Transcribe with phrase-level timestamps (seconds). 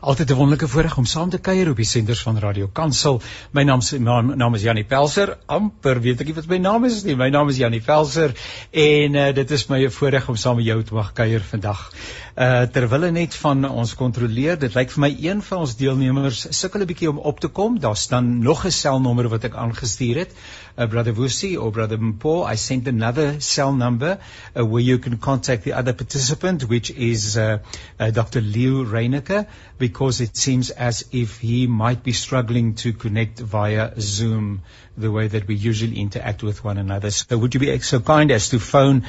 [0.00, 3.20] Altyd 'n wonderlike voorreg om saam te kuier op die senders van Radio Kansel.
[3.50, 5.38] My naam is naam, naam is Janie Pelser.
[5.46, 7.16] amper weet ek nie wat my naam is nie.
[7.16, 8.34] My naam is Janie Pelser
[8.70, 11.92] en uh, dit is my voorreg om saam met jou te mag kuier vandag.
[12.36, 16.82] Uh terwyl net van ons kontroleer, dit lyk vir my een van ons deelnemers sukkel
[16.84, 17.78] 'n bietjie om op te kom.
[17.80, 20.34] Daar staan nog 'n selnommer wat ek aangestuur het.
[20.76, 24.18] Uh, brother Wusi or brother Mpo, I sent another cell number
[24.54, 27.56] uh, where you can contact the other participant which is uh,
[27.98, 28.42] uh, Dr.
[28.42, 29.46] Leo Reyneke
[29.78, 34.60] because it seems as if he might be struggling to connect via Zoom
[34.98, 37.10] the way that we usually interact with one another.
[37.10, 39.04] So would you be so kind as to phone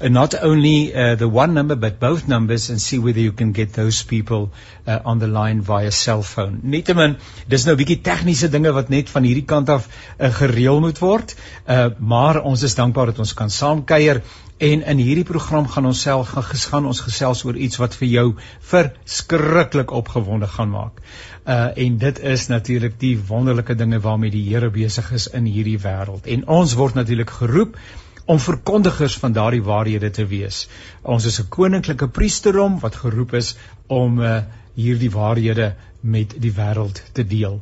[0.00, 3.52] uh, not only uh, the one number but both numbers and see whether you can
[3.52, 4.50] get those people
[4.86, 6.60] uh, on the line via cell phone.
[6.64, 7.16] Nietemin,
[7.48, 10.98] dis nou 'n bietjie tegniese dinge wat net van hierdie kant af uh, gereël moet
[10.98, 11.34] word.
[11.66, 14.22] Uh, maar ons is dankbaar dat ons kan saamkuier
[14.60, 16.34] en in hierdie program gaan ons self
[16.70, 18.26] gaan ons gesels oor iets wat vir jou
[18.72, 21.00] verskriklik opgewonde gaan maak.
[21.48, 25.78] Uh en dit is natuurlik die wonderlike dinge waarmee die Here besig is in hierdie
[25.80, 26.26] wêreld.
[26.26, 27.78] En ons word natuurlik geroep
[28.30, 30.68] om verkondigers van daardie waarhede te wees.
[31.02, 34.36] Ons is 'n koninklike priesterom wat geroep is om uh,
[34.74, 37.60] hierdie waarhede met die wêreld te deel.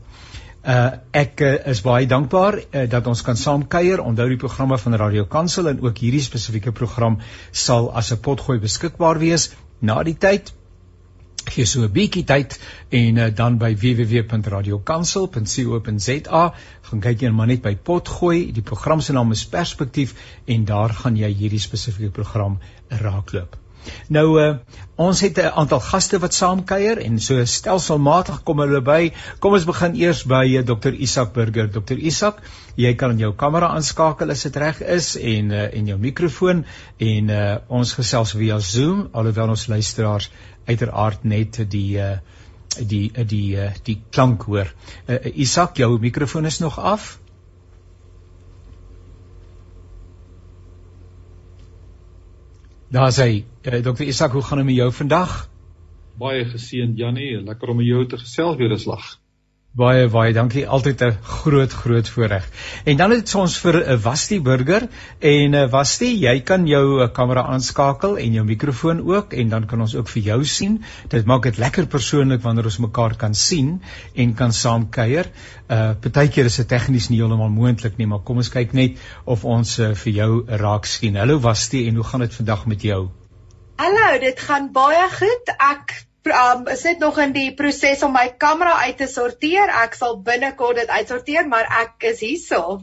[0.69, 4.03] Uh ek uh, is baie dankbaar uh, dat ons kan saam kuier.
[4.03, 7.19] Onthou die programme van Radio Kansel en ook hierdie spesifieke program
[7.51, 10.53] sal as 'n potgooi beskikbaar wees na die tyd
[11.47, 16.55] gee so 'n bietjie tyd en uh, dan by www.radiokansel.co.za
[16.91, 18.53] gaan kyk jy maar net by potgooi.
[18.53, 20.15] Die program se naam is perspektief
[20.47, 22.59] en daar gaan jy hierdie spesifieke program
[22.89, 23.57] raakloop.
[24.13, 24.57] Nou uh,
[24.97, 29.13] ons het 'n aantal gaste wat saamkuier en so stelselmatig kom hulle by.
[29.39, 31.71] Kom ons begin eers by uh, Dr Isak Burger.
[31.71, 32.43] Dr Isak
[32.79, 36.65] jy kan jou kamera aanskakel as dit reg is en uh, en jou mikrofoon
[36.99, 40.31] en uh, ons gesels via Zoom alhoewel ons luisteraars
[40.69, 42.17] uiteraard net die uh,
[42.77, 44.71] die die die, uh, die klank hoor.
[45.07, 47.19] Uh, Isak, jou mikrofoon is nog af.
[52.89, 54.03] Daar sê uh, Dr.
[54.03, 55.39] Isak, hoe gaan dit met jou vandag?
[56.19, 59.19] Baie geseënd Jannie, lekker om jou te gesels weer 'n slag.
[59.77, 60.65] Baie baie dankie.
[60.67, 62.49] Altyd 'n groot groot voorreg.
[62.85, 66.41] En dan het ons vir 'n uh, eh, Wasti burger en 'n uh, Wasti, jy
[66.41, 70.23] kan jou uh, kamera aanskakel en jou mikrofoon ook en dan kan ons ook vir
[70.23, 70.85] jou sien.
[71.09, 73.83] Dit maak dit lekker persoonlik wanneer ons mekaar kan sien
[74.15, 75.27] en kan saam kuier.
[75.69, 79.45] Uh partykeer is dit tegnies nie heeltemal moontlik nie, maar kom ons kyk net of
[79.45, 81.17] ons uh, vir jou raak sien.
[81.17, 83.11] Hallo Wasti en hoe gaan dit vandag met jou?
[83.77, 85.55] Hallo, dit gaan baie goed.
[85.59, 89.71] Ek um, is dit nog in die proses om my kamera uit te sorteer.
[89.85, 92.81] Ek sal binnekort dit uitsorteer, maar ek is hierso.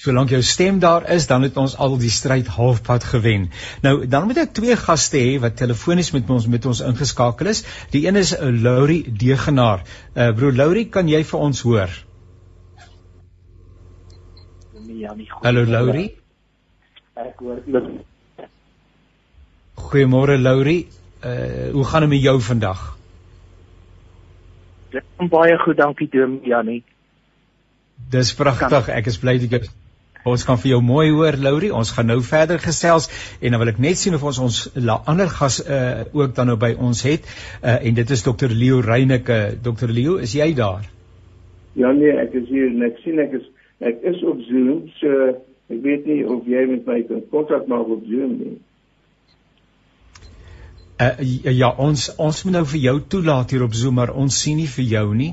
[0.00, 3.50] Solank jou stem daar is, dan het ons al die stryd halfpad gewen.
[3.84, 7.64] Nou, dan moet ek twee gaste hê wat telefonies met ons met ons ingeskakel is.
[7.92, 9.84] Die een is uh, Laurie Degenaar.
[10.14, 11.92] Uh broer Laurie, kan jy vir ons hoor?
[15.00, 15.44] Ja, nie goed.
[15.44, 16.08] Hallo Laurie.
[17.20, 17.92] Ek hoor dit.
[19.80, 20.88] Goeiemôre Laurie
[21.24, 22.96] uh hoe gaan dit met jou vandag?
[24.90, 26.82] Dit gaan baie goed, dankie Dom Jannie.
[28.10, 28.88] Dis pragtig.
[28.88, 29.68] Ek is bly dat
[30.24, 31.72] ons kan vir jou mooi hoor, Laurie.
[31.74, 33.08] Ons gaan nou verder gesels
[33.40, 34.62] en dan wil ek net sien of ons ons
[35.06, 37.28] ander gas uh ook dan nou by ons het.
[37.62, 38.48] Uh en dit is Dr.
[38.48, 39.58] Leo Reyneke.
[39.62, 39.92] Dr.
[39.92, 40.88] Leo, is jy daar?
[41.78, 43.46] Ja nee, ek is hier en ek sien ek is
[43.80, 45.28] ek is op Zoom, so
[45.70, 48.56] ek weet nie of jy met my kan kontak maak op Zoom nie.
[51.00, 51.14] Uh,
[51.56, 54.68] ja, ons ons moet nou vir jou toelaat hier op Zoom, maar ons sien nie
[54.68, 55.30] vir jou nie.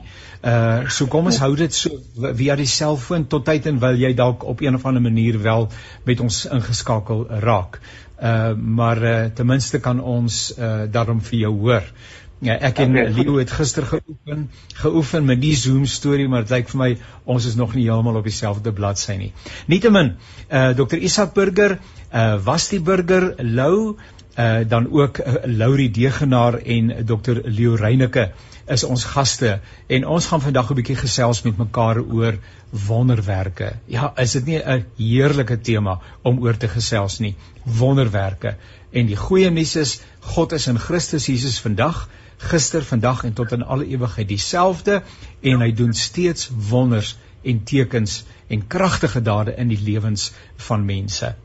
[0.48, 1.98] Uh so kom ons hou dit so
[2.40, 5.68] via die selfoon tot tyd en wil jy dalk op een of ander manier wel
[6.06, 7.82] met ons ingeskakel raak.
[8.22, 11.92] Uh maar uh, ten minste kan ons uh daarom vir jou hoor.
[12.40, 13.12] Ja, ek en okay.
[13.18, 14.44] Leo het gister geoefen,
[14.78, 16.90] geoefen met die Zoom storie, maar dit lyk vir my
[17.26, 19.32] ons is nog nie heeltemal op dieselfde bladsy nie.
[19.66, 20.14] Nietemin,
[20.48, 21.02] uh Dr.
[21.02, 21.80] Isak Burger,
[22.14, 23.98] uh was die burger Lou
[24.38, 28.32] uh, dan ook uh, Laurie Degenaar en Dr Leo Reyneke
[28.68, 32.38] is ons gaste en ons gaan vandag 'n bietjie gesels met mekaar oor
[32.88, 33.74] wonderwerke.
[33.86, 37.36] Ja, is dit nie 'n heerlike tema om oor te gesels nie?
[37.64, 38.56] Wonderwerke.
[38.92, 43.52] En die goeie nuus is God is in Christus Jesus vandag, gister, vandag en tot
[43.52, 45.02] in alle ewigheid dieselfde
[45.42, 51.36] en hy doen steeds wonders en tekens en kragtige dade in die lewens van mense.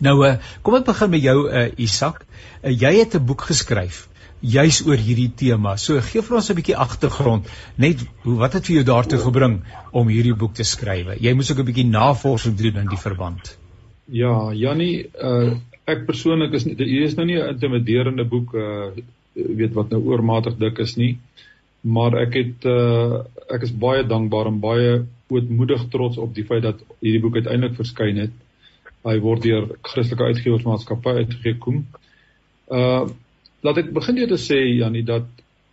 [0.00, 2.24] Nou uh, kom ek begin met jou uh, Isak.
[2.62, 4.08] Uh, jy het 'n boek geskryf
[4.44, 5.76] juis oor hierdie tema.
[5.80, 9.62] So gee vir ons 'n bietjie agtergrond net hoe wat het vir jou daartoe gebring
[9.92, 11.20] om hierdie boek te skryf?
[11.20, 13.56] Jy moes ook 'n bietjie navorsing doen in die verband.
[14.06, 15.56] Ja, Jannie, uh,
[15.86, 18.90] ek persoonlik is hier is nou nie 'n intimiderende boek uh
[19.34, 21.18] weet wat nou oormatig dik is nie.
[21.80, 26.62] Maar ek het uh ek is baie dankbaar en baie ootmoedig trots op die feit
[26.62, 28.30] dat hierdie boek uiteindelik verskyn het.
[29.04, 31.82] Hy word deur Christelike Uitgewersmaatskappy uitgegee.
[32.72, 33.04] Uh
[33.64, 35.24] laat ek begin deur te sê Janie dat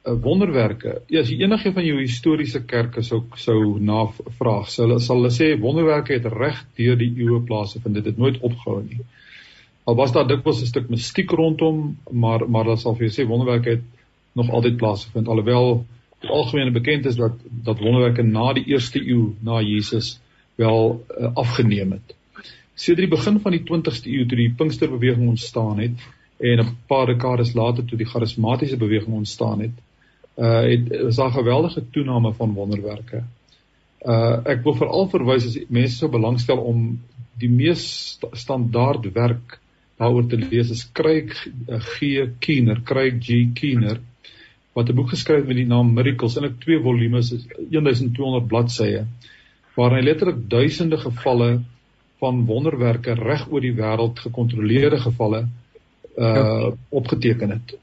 [0.08, 1.02] uh, wonderwerke.
[1.12, 5.32] Ja, as jy enige van jou historiese kerke sou sou navraag, sal hulle sal hulle
[5.36, 9.02] sê wonderwerke het reg deur die eeue plase vind dit het nooit opgehou nie.
[9.84, 13.28] Al was daar dikwels 'n stuk mistiek rondom, maar maar dan sal vir jou sê
[13.28, 13.84] wonderwerke het
[14.34, 15.86] nog altyd plaasgevind alhoewel
[16.22, 20.20] dit algemeen bekend is dat dat wonderwerke na die eerste eeu na Jesus
[20.56, 22.16] wel uh, afgeneem het.
[22.82, 26.06] Sedert die begin van die 20ste eeu toe die Pinksterbeweging ontstaan het
[26.42, 29.76] en 'n paar dekades later toe die charismatiese beweging ontstaan het,
[30.38, 33.24] uh het is daar geweldige toename van wonderwerke.
[34.06, 37.00] Uh ek wil veral verwys as mense sou belangstel om
[37.38, 37.84] die mees
[38.14, 39.60] st standaard werk
[40.02, 41.34] daaroor te lees is Craig
[41.68, 44.02] G Keener, Craig G Keener
[44.74, 49.06] wat 'n boek geskryf met die naam Miracles in 'n twee volumes is 1200 bladsye
[49.76, 51.62] waar hy letterlik duisende gevalle
[52.22, 56.72] van wonderwerke reg oor die wêreld gekontroleerde gevalle uh ja.
[56.90, 57.76] opgeteken het.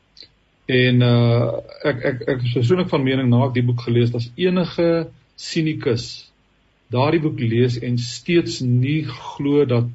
[0.66, 1.58] En uh
[1.90, 6.28] ek ek ek is persoonlik van mening na ek die boek gelees as enige sinikus
[6.92, 9.88] daardie boek lees en steeds nie glo dat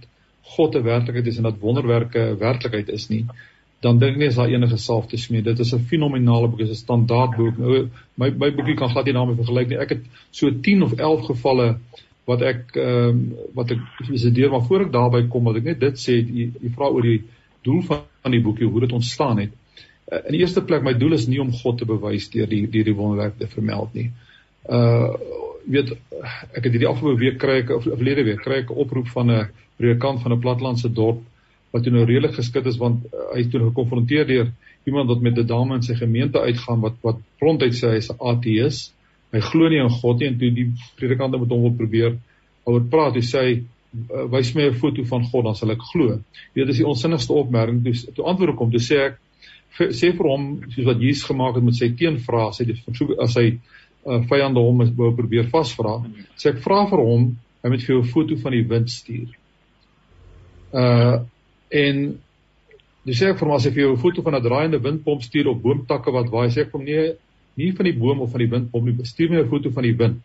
[0.55, 3.25] God 'n werklikheid is en dat wonderwerke werklikheid is nie,
[3.81, 5.41] dan dink nie is daar enige self te smee.
[5.41, 7.57] Dit is 'n fenominale boek, dit is 'n standaard boek.
[7.57, 9.77] Nou my my boekie kan glad nie daarmee vergelyk nie.
[9.77, 11.77] Ek het so 10 of 11 gevalle
[12.29, 13.23] wat ek ehm um,
[13.57, 16.89] wat ek bestudeer, maar voor ek daarby kom, wat ek net dit sê, jy, vra
[16.89, 17.19] oor die
[17.63, 19.51] doel van die boekie, hoe dit ontstaan het.
[20.07, 22.65] Uh, in die eerste plek my doel is nie om God te bewys deur die
[22.71, 24.09] deur die wonderwerk te vermeld nie.
[24.69, 25.93] Uh weet
[26.51, 29.31] ek het hierdie afgelope week kry ek of verlede week kry ek 'n oproep van
[29.31, 29.45] 'n
[29.79, 31.21] predikant van 'n platlandse dorp
[31.71, 34.51] wat toe nou redelik geskit is want uh, hy is toe gekonfronteer deur
[34.85, 38.19] iemand wat met 'n dame in sy gemeente uitgaan wat wat ronduit sê hy's 'n
[38.19, 38.91] ateïs.
[39.33, 40.67] Hy glo nie in God nie en toe die
[40.99, 42.17] predikant met hom wil probeer
[42.69, 46.19] oor praat, hy sê uh, wys my 'n foto van God dan sal ek glo.
[46.55, 47.83] Dit is die onsinnigste opmerking.
[47.83, 49.19] Toe toe antwoord kom, toe sê ek
[49.93, 53.37] sê vir hom soos wat Jesus gemaak het met sy teenvrae, sê dit versoek as
[53.39, 53.47] hy
[54.05, 55.97] uh, vyande hom wou probeer vasvra,
[56.37, 57.31] sê ek vra vir hom,
[57.63, 59.29] hy moet vir jou 'n foto van die wind stuur.
[60.73, 61.25] Uh
[61.73, 62.19] en
[63.03, 65.23] dis sê ek vir hom as hy vir jou 'n foto van 'n draaiende windpomp
[65.23, 67.15] stuur op boomtakke wat waai, sê ek vir hom nee,
[67.59, 69.95] nie van die boom of van die windpomp nie, stuur my 'n foto van die
[69.97, 70.21] wind.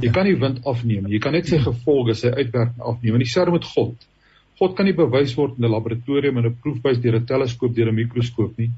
[0.00, 1.14] Jy kan nie wind afneem nie.
[1.14, 3.14] Jy kan net sy gevolge, sy uitwerking afneem.
[3.14, 4.06] En dieselfde met God.
[4.58, 7.88] God kan nie bewys word in 'n laboratorium en 'n proefbuis deur 'n teleskoop deur
[7.88, 8.70] 'n mikroskoop nie,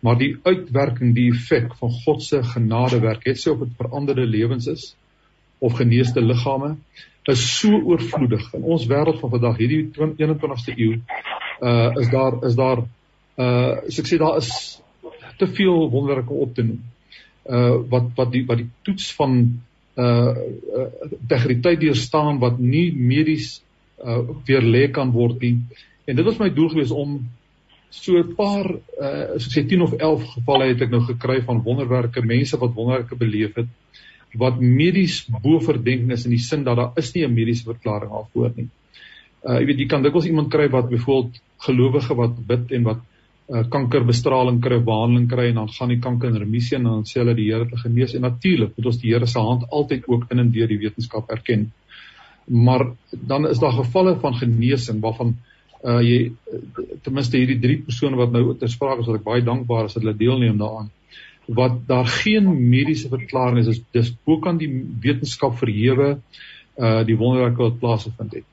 [0.00, 4.66] maar die uitwerking, die effek van God se genadewerk, het sy op dit veranderde lewens
[4.66, 4.96] is
[5.60, 6.76] of geneesde liggame,
[7.28, 11.00] is so oorvloedig in ons wêreld van vandag, hierdie 21ste eeu,
[11.60, 12.78] uh is daar is daar
[13.38, 14.80] uh so ek sê daar is
[15.38, 16.82] te veel wonderwerke op te noem.
[17.48, 19.38] Uh wat wat die wat die toets van
[19.96, 20.34] uh
[21.08, 23.62] integriteit deurstaan wat nie medies
[24.04, 25.56] uh weer lê kan word nie.
[26.06, 27.18] En dit was my doel gewees om
[27.90, 31.40] so 'n paar uh soos ek sê 10 of 11 gevalle het ek nou gekry
[31.42, 33.68] van wonderwerke, mense wat wonderwerke beleef het
[34.36, 38.10] wat medies bo verdenking is in die sin dat daar is nie 'n mediese verklaring
[38.10, 38.68] daarvoor nie.
[39.42, 43.00] Uh jy weet jy kan dikwels iemand kry wat byvoorbeeld gelowige wat bid en wat
[43.48, 47.22] uh kankerbestraling kry, behandeling kry en dan gaan die kanker in remissie en dan sê
[47.22, 50.26] hulle die Here het genees en natuurlik moet ons die Here se hand altyd ook
[50.32, 51.70] in en deur die wetenskap erken
[52.48, 55.36] maar dan is daar gevalle van genesing waarvan
[55.84, 56.32] uh jy
[57.02, 59.94] ten minste hierdie drie persone wat nou ter sprake is wat ek baie dankbaar is
[59.96, 60.90] dat hulle deelneem daaraan
[61.48, 64.68] wat daar geen mediese verklaring is dis bo kan die
[65.00, 66.18] wetenskap verhewe
[66.76, 68.44] uh die wonderwerke wat plaasgevind het.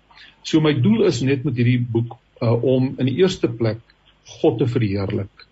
[0.44, 3.82] So my doel is net met hierdie boek uh om in die eerste plek
[4.26, 5.46] God te verheerlik.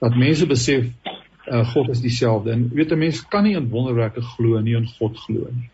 [0.00, 0.86] Dat mense besef
[1.50, 4.86] uh God is dieselfde en weet 'n mens kan nie in wonderwerke glo nie en
[4.86, 5.70] God glo nie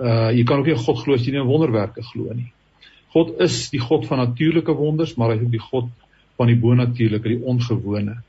[0.00, 2.50] uh jy kan ook nie God glo as jy nie in wonderwerke glo nie.
[3.12, 5.88] God is die God van natuurlike wonders, maar hy is ook die God
[6.38, 8.20] van die bonatuurlike, die ongewone.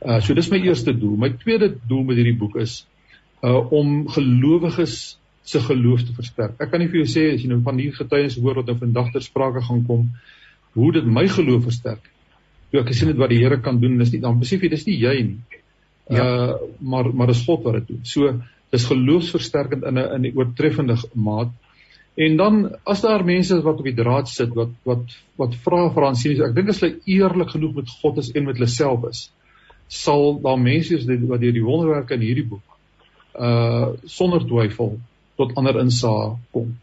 [0.00, 1.16] Uh so dis my eerste doel.
[1.16, 2.84] My tweede doel met hierdie boek is
[3.42, 6.60] uh om gelowiges se geloof te versterk.
[6.60, 8.76] Ek kan nie vir jou sê as jy nou van hier getuienis hoor wat nou
[8.78, 10.10] vandag ter sprake gaan kom,
[10.76, 12.04] hoe dit my geloof versterk.
[12.70, 14.86] Toe ek gesien het wat die Here kan doen, dis nie dan besef jy dis
[14.86, 15.60] nie jy nie.
[16.10, 16.24] Ja.
[16.24, 18.04] Uh maar maar dis God wat dit doen.
[18.04, 18.34] So
[18.70, 21.50] dis geloofsversterkend in 'n in 'n oortreffende maat.
[22.16, 25.04] En dan as daar mense wat op die draad sit wat wat
[25.36, 28.58] wat vra vir aansien, ek dink as hulle eerlik genoeg met God is en met
[28.58, 29.30] hulle self is,
[29.88, 32.66] sal daar mense is wat deur die wonderwerke in hierdie boek
[33.38, 34.98] uh sonder twyfel
[35.36, 36.74] tot ander insaag kom.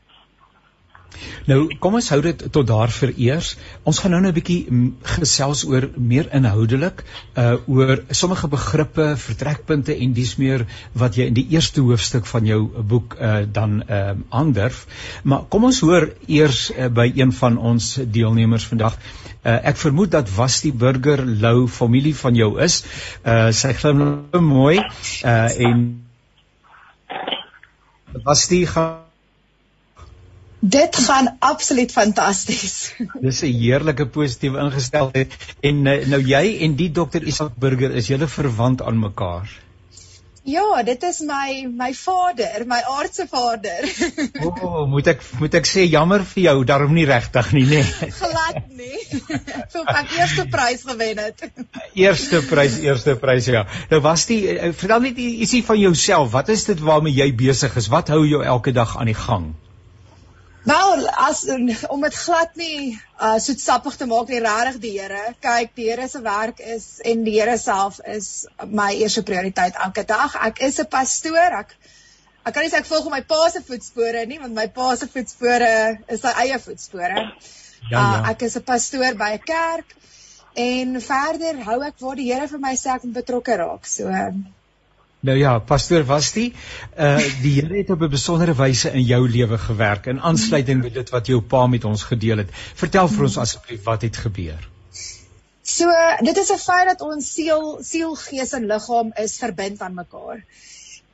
[1.47, 3.53] Nou, kom ons hou dit tot daar vir eers.
[3.87, 4.59] Ons gaan nou net 'n bietjie
[5.15, 7.03] gesels oor meer inhoudelik
[7.37, 12.45] uh oor sommige begrippe, vertrekpunte en dis meer wat jy in die eerste hoofstuk van
[12.45, 12.61] jou
[12.93, 14.85] boek uh dan uh aandurf.
[15.23, 18.97] Maar kom ons hoor eers uh, by een van ons deelnemers vandag.
[19.45, 22.83] Uh ek vermoed dat was die burger Lou familie van jou is.
[23.25, 24.77] Uh sy glimlag mooi
[25.23, 26.07] uh en
[28.23, 29.06] was die gaan
[30.59, 32.95] Dit gaan absoluut fantasties.
[33.25, 38.07] Dis 'n heerlike positiewe ingesteldheid en eh, nou jy en die dokter Isak Burger is
[38.07, 39.49] julle verwant aan mekaar.
[40.47, 43.83] Ja, dit is my my vader, my aardse vader.
[44.41, 47.83] O, oh, moet ek moet ek sê jammer vir jou, daarom nie regtig nie, nê.
[47.83, 48.11] Nee.
[48.21, 49.01] Glad nie.
[49.73, 51.43] So van eerste prys gewen het.
[51.93, 53.67] Eerste prys, eerste prys ja.
[53.91, 56.31] Nou was die eh, vertel net ietsie van jouself.
[56.31, 57.91] Wat is dit waarmee jy besig is?
[57.91, 59.51] Wat hou jou elke dag aan die gang?
[60.67, 61.45] Wel, as
[61.87, 62.79] om dit glad nie
[63.23, 65.21] uh soetsappig te maak nie, regtig die Here.
[65.43, 68.27] Kyk, die Here se werk is en die Here self is
[68.81, 70.35] my eerste prioriteit elke dag.
[70.49, 71.55] Ek is 'n pastoor.
[71.61, 71.71] Ek
[72.43, 75.07] ek kan nie sê ek volg my pa se voetspore nie, want my pa se
[75.13, 75.71] voetspore
[76.07, 77.15] is sy eie voetspore.
[77.15, 77.31] Ja,
[77.91, 78.03] ja.
[78.03, 79.95] Uh, ek is 'n pastoor by 'n kerk
[80.67, 83.85] en verder hou ek waar die Here vir my sê ek moet betrokke raak.
[83.85, 84.33] So uh,
[85.27, 86.45] Nou ja, pastoor Wasti,
[86.95, 90.93] uh die Here het op 'n besondere wyse in jou lewe gewerk in aansluiting met
[90.93, 92.49] dit wat jou pa met ons gedeel het.
[92.75, 94.69] Vertel vir ons asseblief wat het gebeur.
[95.61, 95.91] So,
[96.23, 100.43] dit is 'n feit dat ons siel, siel, gees en liggaam is verbind aan mekaar.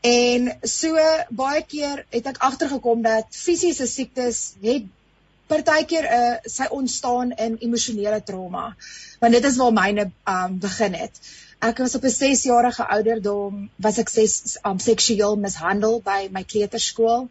[0.01, 0.97] En so
[1.29, 4.83] baie keer het ek agtergekom dat fisiese siektes het
[5.47, 8.75] partykeer 'n uh, sy ontstaan in emosionele trauma.
[9.19, 11.19] Want dit is waar myne um begin het
[11.63, 16.43] ek was op 'n 6 jarige ouderdom was ek ses um, seksueel mishandel by my
[16.43, 17.29] kleuterskool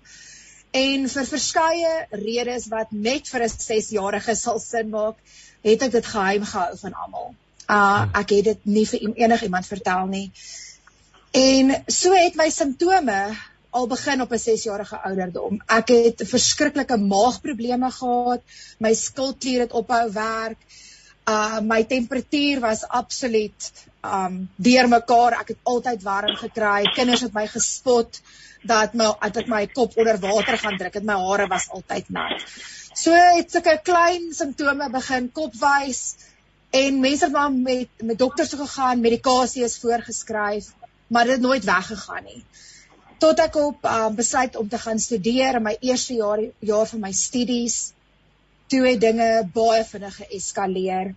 [0.72, 5.16] en vir verskeie redes wat net vir 'n 6 jarige sal sin maak
[5.62, 7.34] het ek dit geheim gehou van almal.
[7.68, 10.30] Uh ek het dit nie vir enigiemand vertel nie.
[11.32, 13.20] En so het my simptome
[13.70, 15.62] al begin op 'n 6 jarige ouderdom.
[15.66, 18.40] Ek het verskriklike maagprobleme gehad,
[18.78, 20.58] my skildklier het ophou werk.
[21.28, 23.72] Uh my temperatuur was absoluut
[24.02, 25.38] um deurmekaar.
[25.40, 26.82] Ek het altyd warm gekry.
[26.94, 28.21] Kinders het my gespot
[28.62, 30.92] dat my dat my kop onder water gaan druk.
[30.99, 32.42] Dit my hare was altyd nat.
[32.94, 36.02] So het sulke klein simptome begin kopwys
[36.73, 40.73] en mense het maar met met dokters toe gegaan, medikasie is voorgeskryf,
[41.06, 42.44] maar dit het nooit weggegaan nie.
[43.18, 47.00] Tot ek op um besluit om te gaan studeer in my eerste jaar jaar van
[47.00, 47.92] my studies,
[48.66, 51.14] toe het dinge baie vinnig geeskaleer.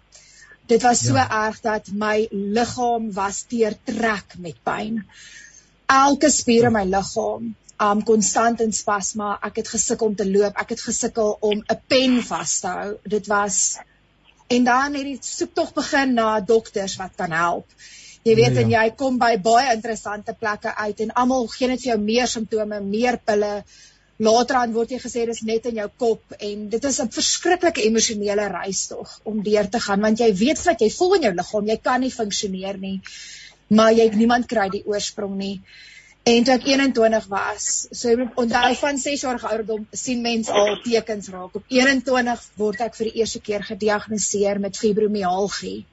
[0.67, 1.27] Dit was so ja.
[1.47, 5.03] erg dat my liggaam was deurtrek met pyn.
[5.85, 7.53] Elke spier in my liggaam
[7.85, 9.35] um konstant in spasma.
[9.43, 10.55] Ek het gesukkel om te loop.
[10.57, 12.97] Ek het gesukkel om 'n pen vas te hou.
[13.03, 13.77] Dit was
[14.47, 17.65] en dan het die soektog begin na dokters wat kan help.
[18.23, 18.61] Jy weet ja, ja.
[18.61, 22.27] en jy kom by baie interessante plekke uit en almal gee net vir jou meer
[22.27, 23.63] simptome, meer pille,
[24.17, 27.83] later aan word jy gesê dis net in jou kop en dit is 'n verskriklike
[27.83, 31.33] emosionele reis tog om deur te gaan want jy weet wat jy voel in jou
[31.33, 33.01] liggaam jy kan nie funksioneer nie
[33.67, 35.61] maar jy niemand kry die oorsprong nie.
[36.25, 41.29] En toe ek 21 was so onthou van 6 jaar ouderdom sien mens al tekens
[41.29, 41.55] raak.
[41.55, 45.85] Op 21 word ek vir die eerste keer gediagnoseer met fibromialgie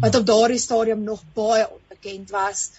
[0.00, 2.70] wat op daardie stadium nog baie onbekend was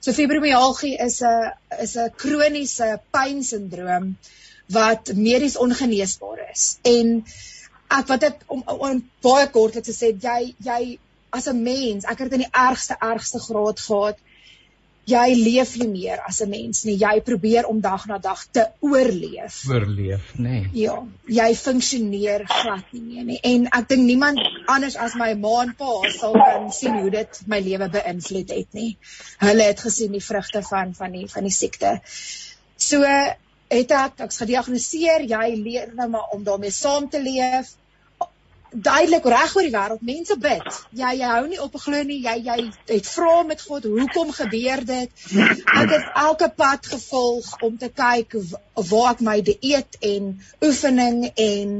[0.00, 1.52] So fibromialgie is 'n
[1.84, 4.16] is 'n kroniese pynsindroom
[4.76, 6.78] wat medies ongeneesbaar is.
[6.82, 7.24] En
[7.98, 10.98] ek wat ek om, om baie kort te sê jy jy
[11.30, 14.18] as 'n mens, ek het dit in die ergste ergste graad gehad
[15.10, 16.96] jy leef nie meer as 'n mens nie.
[16.98, 19.64] Jy probeer om dag na dag te oorleef.
[19.68, 20.48] Oorleef, nê.
[20.48, 20.70] Nee.
[20.72, 23.40] Ja, jy funksioneer glad nie meer nie.
[23.42, 27.42] En ek dink niemand anders as my ma en pa sal kan sien hoe dit
[27.46, 28.96] my lewe beïnvloed het nie.
[29.38, 32.00] Hulle het gesien die vrugte van van die van die siekte.
[32.76, 33.02] So
[33.70, 37.74] het ek ek's gediagnoseer, jy leer nou maar om daarmee saam te leef
[38.72, 40.68] duidelik reg oor die wêreld mense bid.
[40.96, 42.20] Jy jy hou nie op glo nie.
[42.22, 42.56] Jy jy
[42.92, 45.26] het vra met God, hoekom gebeur dit?
[45.74, 48.38] Ek het elke pad gevolg om te kyk
[48.90, 51.76] waar ek my dieet en oefening en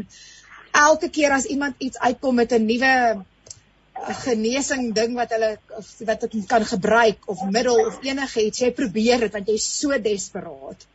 [0.76, 5.58] elke keer as iemand iets uitkom met 'n nuwe eh, genesing ding wat hulle
[6.06, 10.86] wat ek kan gebruik of middel of enigiets, jy probeer dit want jy's so desperaat.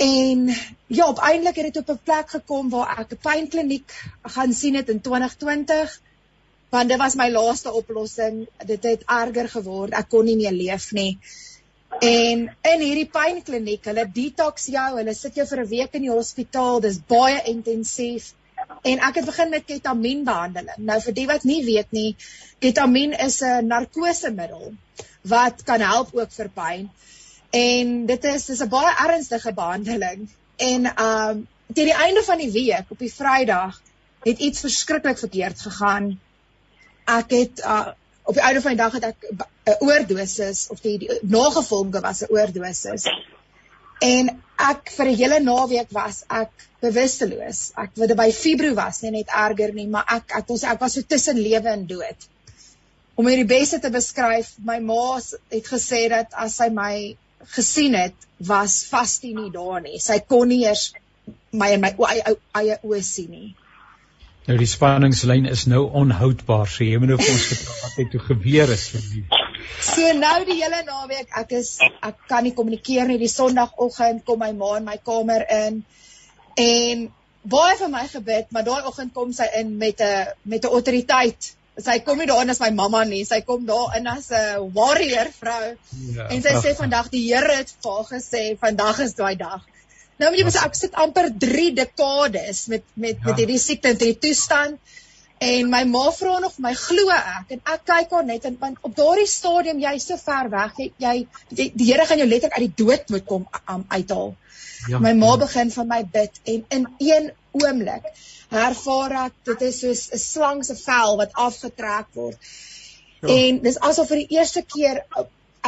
[0.00, 0.46] En
[0.86, 3.90] ja, uiteindelik het dit op 'n plek gekom waar ek 'n pynkliniek
[4.22, 6.00] gaan sien het in 2020.
[6.68, 8.48] Want dit was my laaste oplossing.
[8.66, 9.92] Dit het erger geword.
[9.92, 11.18] Ek kon nie meer leef nie.
[11.98, 16.16] En in hierdie pynkliniek, hulle detox jou, hulle sit jou vir 'n week in die
[16.16, 16.80] hospitaal.
[16.80, 18.32] Dis baie intensief.
[18.82, 20.76] En ek het begin met ketamienbehandeling.
[20.78, 22.16] Nou vir die wat nie weet nie,
[22.58, 24.72] ketamien is 'n narkosemiddel
[25.20, 26.90] wat kan help ook vir pyn.
[27.50, 30.28] En dit is dis 'n baie ernstige behandeling.
[30.56, 33.80] En um teen die einde van die week op die Vrydag
[34.22, 36.20] het iets verskriklik verkeerd gegaan.
[37.04, 37.88] Ek het uh
[38.22, 39.26] op die einde van die dag het ek
[39.64, 43.08] 'n oordosis of die, die nagevolge was 'n oordosis.
[43.98, 47.72] En ek vir 'n hele naweek was ek bewusteloos.
[47.76, 50.92] Ek wou by fibro was, nie net erger nie, maar ek ek was ek was
[50.92, 52.28] so tussen lewe en dood.
[53.14, 57.16] Om dit die beste te beskryf, my ma het gesê dat as sy my
[57.54, 59.98] gesien het, was vastie nie daar nie.
[59.98, 60.92] Sy kon nie eers
[61.52, 61.92] my in my
[62.54, 63.50] eie oë sien nie.
[64.48, 66.68] Nou die spanningslyn is nou onhoudbaar.
[66.68, 69.24] So jy moet nou vir ons vertel wat het toe gebeur is vir die.
[69.84, 73.20] So nou die hele naweek, ek is ek kan nie kommunikeer nie.
[73.20, 75.82] Die Sondagoggend kom my ma in my kamer in
[76.60, 77.06] en
[77.42, 81.54] baie van my gebed, maar daai oggend kom sy in met 'n met 'n autoriteit.
[81.84, 85.76] Sy kom nie daarin as my mamma nie, sy kom daarin as 'n warrior vrou.
[86.16, 89.66] Ja, en sy sê vandag die Here het vir haar gesê vandag is daai dag.
[90.20, 93.26] Nou moet jy besef ek sit amper 3 dekades met met ja.
[93.26, 94.78] met hierdie siekte en hierdie toestand
[95.40, 98.82] en my ma vra nog my glo ek en ek kyk haar net en want
[98.88, 101.14] op daardie stadium jy so ver weg jy, jy
[101.48, 104.34] die, die Here gaan jou letterlik uit die dood moet kom um, uithaal.
[104.88, 105.38] Ja, my ma ja.
[105.44, 108.10] begin van my bid en in een oomblik
[108.50, 112.52] ervaar ek dit is soos 'n slang se vel wat afgetrek word.
[113.22, 113.28] Ja.
[113.36, 115.04] En dis asof vir die eerste keer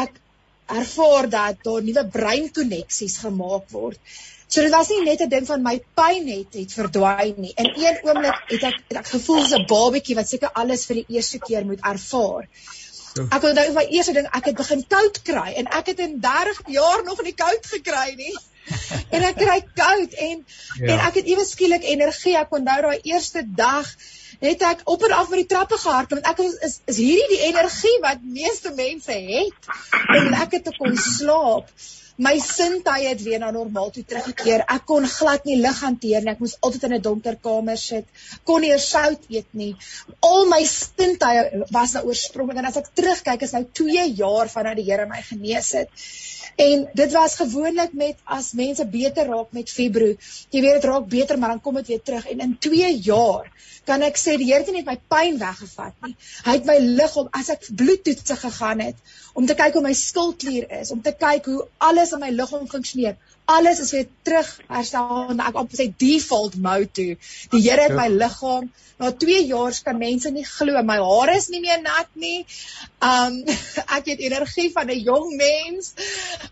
[0.05, 0.21] ek
[0.67, 3.99] ervaar dat daar nuwe breinkoneksies gemaak word.
[4.47, 7.53] So dit was nie net 'n ding van my pyn het het verdwyn nie.
[7.57, 10.95] In een oomblik het ek het ek gevoel so 'n babatjie wat seker alles vir
[11.01, 12.49] die eerste keer moet ervaar.
[13.15, 13.27] Ja.
[13.31, 16.61] Ek onthou my eerste ding, ek het begin koud kry en ek het in 30
[16.67, 18.35] jaar nog nie koud gekry nie.
[19.15, 20.93] en ek kry koud en ja.
[20.95, 22.37] en ek het ewe skielik energie.
[22.39, 23.89] Ek onthou daai eerste dag
[24.43, 27.31] het ek op en af met die trappe gehardloop want ek is, is is hierdie
[27.37, 29.73] die energie wat meeste mense het
[30.19, 31.71] om lekker te kon slaap
[32.17, 34.65] my sintuie het weer na normaal toe teruggekeer.
[34.69, 36.33] Ek kon glad nie lig hanteer nie.
[36.35, 38.05] Ek moes altyd in 'n donker kamer sit.
[38.45, 39.77] Kon nie eers sout eet nie.
[40.21, 44.77] Al my sintuie was nou oorspronklik en as ek terugkyk is nou 2 jaar vanaf
[44.77, 45.89] die Here my genees het.
[46.57, 50.15] En dit was gewoonlik met as mense beter raak met fibro.
[50.51, 53.51] Jy weet dit raak beter, maar dan kom dit weer terug en in 2 jaar
[53.89, 56.15] kan ek sê die Here het net my pyn weggevat nie.
[56.47, 60.67] Hy het my liggaam as ek bloedtoetse gegaan het om te kyk hoe my skildklier
[60.81, 63.17] is, om te kyk hoe alles in my liggaam funksioneer.
[63.51, 67.09] Alles is weer terug herstel en ek op sy default mode toe.
[67.55, 68.69] Die Here het my liggaam
[69.03, 72.45] na 2 jaar kan mense nie glo my hare is nie meer nat nie.
[73.09, 73.41] Um
[73.99, 75.95] ek het energie van 'n jong mens.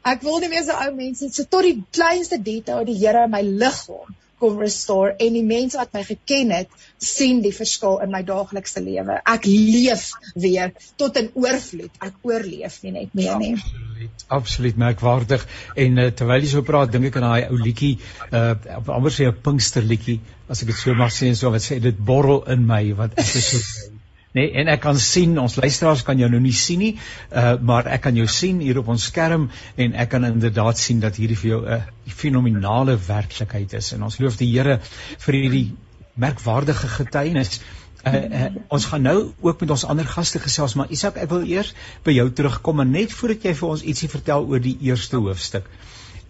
[0.02, 3.44] Ek wil nie meer so ou mense so tot die kleinste detail die Here my
[3.44, 8.22] liggaam kom restore en die mense wat my geken het sien die verskil in my
[8.26, 9.20] daaglikse lewe.
[9.34, 11.92] Ek leef weer tot in oorvloed.
[12.00, 13.54] Ek oorleef nie net meer nie.
[13.58, 15.46] Absoluut, absoluut merkwaardig.
[15.86, 17.94] En uh, terwyl jy so praat, dink ek aan daai ou liedjie,
[18.32, 21.64] uh amper sê 'n Pinkster liedjie, as ek dit so mag sê en so wat
[21.64, 23.89] sê dit borrel in my wat ek so
[24.30, 27.56] nê nee, en ek kan sien ons luisteraars kan jou nou nie sien nie uh,
[27.66, 31.18] maar ek kan jou sien hier op ons skerm en ek kan inderdaad sien dat
[31.18, 31.80] hierdie vir jou 'n uh,
[32.20, 33.92] fenominale werklikheid is.
[33.92, 34.78] En ons loof die Here
[35.26, 35.66] vir hierdie
[36.14, 37.60] merkwaardige getuienis.
[38.06, 41.42] Uh, uh, ons gaan nou ook met ons ander gaste gesels maar Isak ek wil
[41.44, 45.16] eers by jou terugkom en net voordat jy vir ons ietsie vertel oor die eerste
[45.16, 45.66] hoofstuk.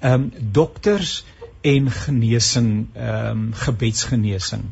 [0.00, 1.24] Ehm um, dokters
[1.62, 4.70] en genesing ehm um, gebedsgenesing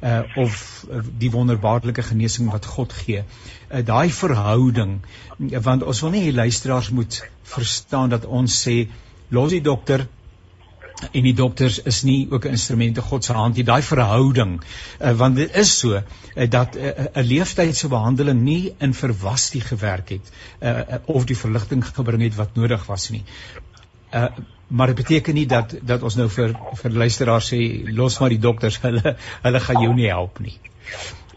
[0.00, 3.24] uh of uh, die wonderbaarlike genesing wat God gee.
[3.70, 5.00] Uh, Daai verhouding
[5.38, 8.86] want ons wil nie die luisteraars moet verstaan dat ons sê
[9.34, 10.06] los die dokter
[11.12, 13.64] en die dokters is nie ook instrumente God se hand nie.
[13.66, 16.02] Daai verhouding uh, want dit is so uh,
[16.50, 20.30] dat 'n uh, uh, leeftydse behandeling nie in verwastie gewerk het
[20.60, 23.24] uh, uh, of die verligting gebring het wat nodig was nie.
[24.12, 24.28] Uh
[24.68, 26.52] maar dit beteken nie dat dat ons nou vir
[26.82, 27.60] vir luisteraars sê
[27.96, 29.14] los maar die dokters hulle
[29.46, 30.56] hulle gaan jou nie help nie.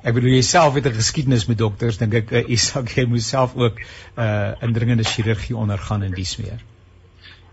[0.01, 3.55] Ek bedoel jouself het 'n geskiedenis met dokters dink ek uh, Isak jy moet self
[3.55, 3.79] ook
[4.17, 6.59] uh indringende chirurgie ondergaan in dies meer.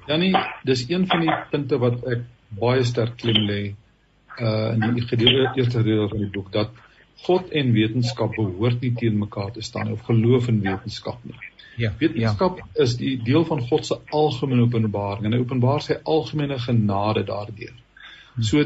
[0.09, 0.33] Ja nee,
[0.64, 3.62] dis een van die punte wat ek baie sterk klem lê
[4.41, 6.71] uh in die gedeelte eerste deel van die boek dat
[7.27, 11.38] God en wetenskap behoort nie teen mekaar te staan of geloof in wetenskap nie.
[11.79, 11.93] Ja.
[11.99, 12.69] Wetenskap ja.
[12.85, 17.75] is die deel van God se algemene openbaring en hy openbaar sy algemene genade daardeur.
[18.35, 18.43] Hm.
[18.43, 18.64] So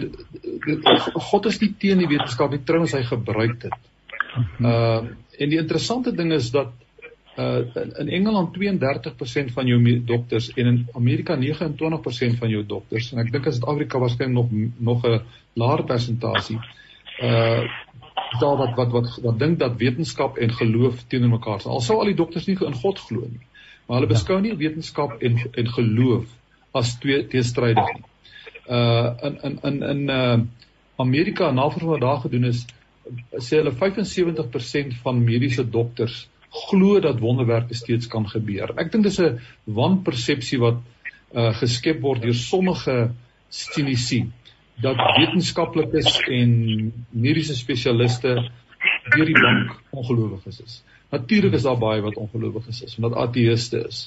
[1.32, 3.82] God is nie teen die wetenskap nie, trouens hy gebruik dit.
[4.60, 6.72] Uh en die interessante ding is dat
[7.32, 13.06] Uh in, in Engeland 32% van jou dokters en in Amerika 29% van jou dokters
[13.12, 15.22] en ek dink as dit Afrika waarskynlik nog nog 'n
[15.56, 16.58] laer persentasie
[17.22, 17.64] uh
[18.40, 21.72] daar wat wat wat wat dink dat wetenskap en geloof teenoor mekaar staan.
[21.72, 23.46] Al sou al die dokters nie in God glo nie,
[23.86, 26.26] maar hulle beskou nie wetenskap en en geloof
[26.72, 28.04] as twee teenstrydig nie.
[28.68, 30.40] Uh in in in in uh
[31.02, 32.66] Amerika navorsing wat daar gedoen is,
[33.38, 36.28] sê hulle 75% van mediese dokters
[36.68, 38.74] glo dat wonderwerke steeds kan gebeur.
[38.76, 40.80] Ek dink dis 'n wanpersepsie wat
[41.34, 43.10] uh geskep word deur sommige
[43.48, 44.30] sinisie
[44.80, 46.52] dat wetenskaplikes en
[47.10, 48.36] mediese spesialiste
[49.12, 50.82] deur die bank ongelowiges is.
[51.12, 54.06] Natuurlik is daar baie wat ongelowiges is, omdat ateëste is.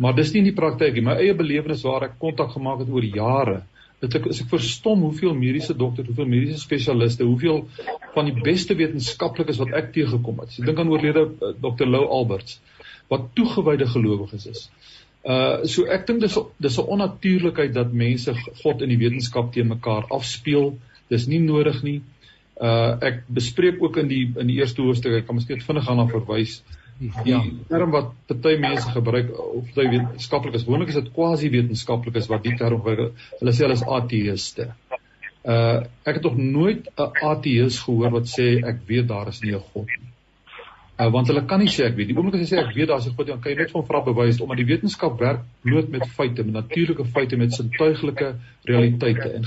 [0.00, 1.04] Maar dis nie in die praktyk nie.
[1.04, 3.60] My eie belewenis waar ek kontak gemaak het oor jare,
[4.00, 7.66] dit ek is ek verstom hoeveel mediese dokters, hoeveel mediese spesialiste, hoeveel
[8.14, 10.56] van die beste wetenskaplikes wat ek teëgekom het.
[10.56, 11.88] Ek dink aan oorlede uh, Dr.
[11.88, 12.58] Lou Alberts
[13.10, 14.66] wat toegewyde gelowiges is.
[15.20, 19.68] Uh so ek dink dis dis 'n onnatuurlikheid dat mense God in die wetenskap teen
[19.68, 20.78] mekaar afspeel.
[21.08, 22.00] Dis nie nodig nie.
[22.56, 25.96] Uh ek bespreek ook in die in die eerste hoofstuk, ek kan miskien vinnig gaan
[25.96, 26.62] na verwys.
[27.24, 27.40] Ja.
[27.68, 32.82] term wat party mense gebruik of party wetenskaplikes, gewoonlik is dit quasi-wetenskaplikes wat die term
[32.82, 33.16] gebruik.
[33.40, 34.68] Hulle sê hulle is ateëste.
[35.44, 39.52] Uh ek het nog nooit 'n ateïs gehoor wat sê ek weet daar is nie
[39.52, 40.09] 'n God nie.
[41.00, 42.10] Uh, want hulle kan nie sê ek weet.
[42.10, 43.84] Die oomblik as jy sê ek weet daar's 'n God, dan kan jy net van
[43.88, 48.28] vra bewys omdat die wetenskap werk bloot met feite, met natuurlike feite, met sintuiglike
[48.68, 49.46] realiteite en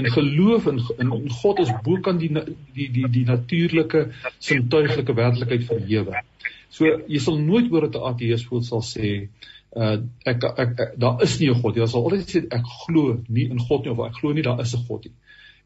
[0.00, 4.06] en geloof in in, in God is bo kan die die die die natuurlike
[4.38, 6.24] sintuiglike werklikheid verhewe.
[6.70, 9.28] So jy sal nooit hoor dat 'n ateïs voel sal sê
[9.76, 11.82] uh ek ek, ek, daar is nie 'n God nie.
[11.82, 14.60] Jy sal altyd sê ek glo nie in God nie of ek glo nie daar
[14.60, 15.12] is 'n God nie.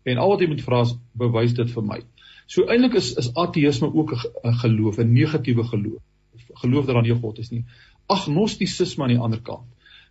[0.05, 2.01] En al wat jy moet vra is bewys dit vir my.
[2.49, 6.03] So eintlik is is ateïsme ook 'n geloof, 'n negatiewe geloof.
[6.63, 7.65] Geloof dat daar nie God is nie.
[8.07, 9.67] Agnostisisme aan die ander kant.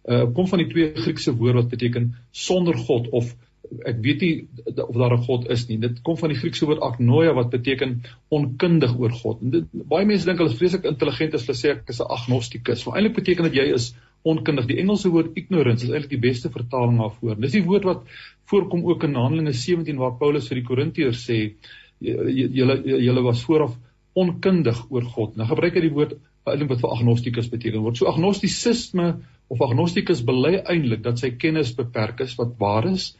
[0.06, 3.36] Uh kom van die twee Griekse woorde wat beteken sonder God of
[3.84, 5.78] ek weet nie of daar 'n God is nie.
[5.78, 9.42] Dit kom van die Griekse woord agnoia wat beteken onkundig oor God.
[9.42, 12.12] En dit baie mense dink hulle is vreeslik intelligent as hulle sê ek is 'n
[12.18, 12.86] agnostikus.
[12.86, 14.68] Maar eintlik beteken dit jy is onkundig.
[14.68, 17.36] Die Engelse woord ignorance is eintlik die beste vertaling daarvoor.
[17.42, 18.04] Dis die woord wat
[18.46, 21.56] voorkom ook in Handelinge 17 waar Paulus vir die Korintiërs sê
[22.00, 23.76] julle julle was vooraf
[24.18, 25.36] onkundig oor God.
[25.38, 28.00] Nou gebruik hy die woord eintlik wat vir agnostikus beteken word.
[28.00, 29.08] So agnostisisme
[29.52, 33.12] of agnostikus bely eintlik dat sy kennis beperk is wat waar is,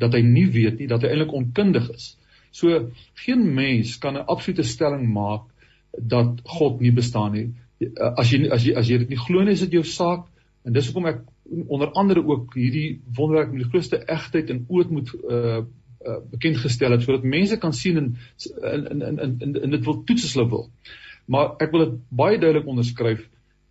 [0.00, 2.14] dat hy nie weet nie, dat hy eintlik onkundig is.
[2.54, 2.90] So
[3.24, 5.48] geen mens kan 'n absolute stelling maak
[5.98, 7.48] dat God nie bestaan nie.
[8.16, 10.26] As jy as jy as jy dit nie glo nie, is dit jou saak
[10.64, 11.20] en dis hoekom ek
[11.68, 15.64] onder andere ook hierdie wonderwerk met die grootste egtheid en ootmoed uh
[16.06, 18.10] uh, bekend gestel het sodat mense kan sien en
[18.62, 20.68] in in in in in dit wil toets as hulle wil.
[21.26, 23.24] Maar ek wil dit baie duidelik onderskryf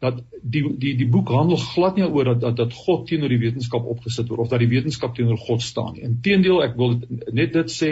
[0.04, 3.42] dat die die die boek handel glad nie oor dat dat dat God teenoor die
[3.44, 6.08] wetenskap opgesit word of dat die wetenskap teenoor God staan nie.
[6.10, 6.98] Inteendeel, ek wil
[7.32, 7.92] net dit sê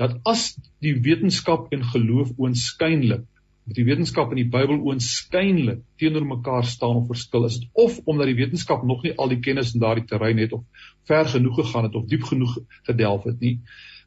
[0.00, 3.26] dat as die wetenskap en geloof oënskynlik
[3.70, 7.60] met die wetenskap en die Bybel oënskynlik teenoor mekaar staan of verskil is.
[7.62, 10.64] Dit of omdat die wetenskap nog nie al die kennis in daardie terrein het of
[11.06, 12.56] ver genoeg gegaan het of diep genoeg
[12.88, 13.60] gedelf het nie.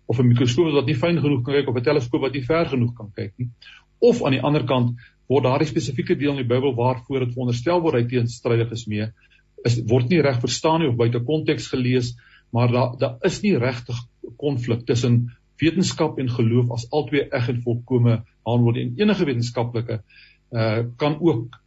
[0.06, 2.66] Of 'n mikroskoop wat nie fyn genoeg kan kyk of 'n teleskoop wat nie ver
[2.66, 3.50] genoeg kan kyk nie.
[4.00, 7.80] Of aan die ander kant word daardie spesifieke deel in die Bybel waarvoor dit veronderstel
[7.82, 9.08] word hy teenstrydig is mee
[9.64, 12.18] is word nie reg verstaan nie of buite konteks gelees
[12.52, 13.96] maar daar daar is nie regtig
[14.38, 15.32] konflik tussen
[15.64, 20.02] wetenskap en geloof as albei eg en volkome handel en enige wetenskaplike
[20.54, 21.60] uh kan ook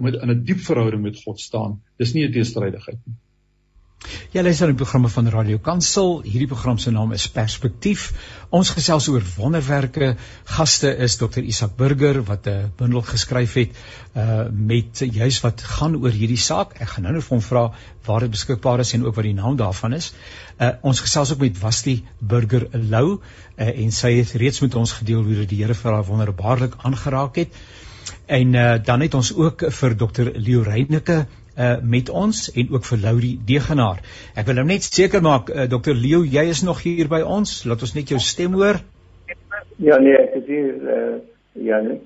[0.00, 1.80] met in 'n diep verhouding met God staan.
[1.96, 3.16] Dis nie 'n teestrydigheid nie.
[4.36, 6.18] Ja, luister na die programme van Radio Kansel.
[6.22, 8.02] Hierdie program se naam is Perspektief.
[8.54, 10.10] Ons gesels oor wonderwerke.
[10.56, 11.40] Gaste is Dr.
[11.40, 13.70] Isak Burger wat 'n bundel geskryf het
[14.14, 16.74] uh met juis wat gaan oor hierdie saak.
[16.80, 17.62] Ek gaan nou net vir hom vra
[18.06, 20.12] waar dit beskikbaar is en ook wat die naam daarvan is.
[20.60, 24.92] Uh ons gesels ook met Wasti Burger Lou uh, en sy het reeds met ons
[24.92, 27.48] gedeel hoe dit die Here vir haar wonderbaarlik aangeraak het.
[28.26, 30.30] En uh dan het ons ook vir Dr.
[30.34, 34.02] Leo Reyneke uh met ons en ook vir Laurie Degenaar.
[34.34, 35.94] Ek wil nou net seker maak uh, Dr.
[35.94, 37.62] Leo, jy is nog hier by ons.
[37.64, 38.82] Laat ons net jou stem hoor.
[39.82, 41.16] Ja nee, ek is hier uh
[41.66, 42.00] ja nee.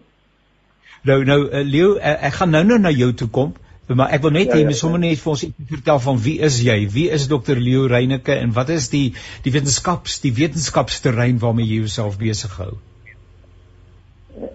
[1.02, 3.54] Nou nou uh, Leo, uh, ek gaan nou nou na jou toe kom.
[3.90, 6.18] Maar ek wil net ja, hê ja, jy moet sommer net vir ons vertel van
[6.22, 6.76] wie is jy?
[6.94, 7.58] Wie is Dr.
[7.58, 12.76] Leo Reyneke en wat is die die wetenskaps die wetenskapsterrein waarmee jy jouself besig hou?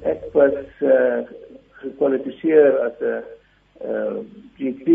[0.08, 1.26] Ek was uh
[1.82, 3.18] gekwalifiseer as 'n
[3.84, 4.24] uh,
[4.58, 4.88] GP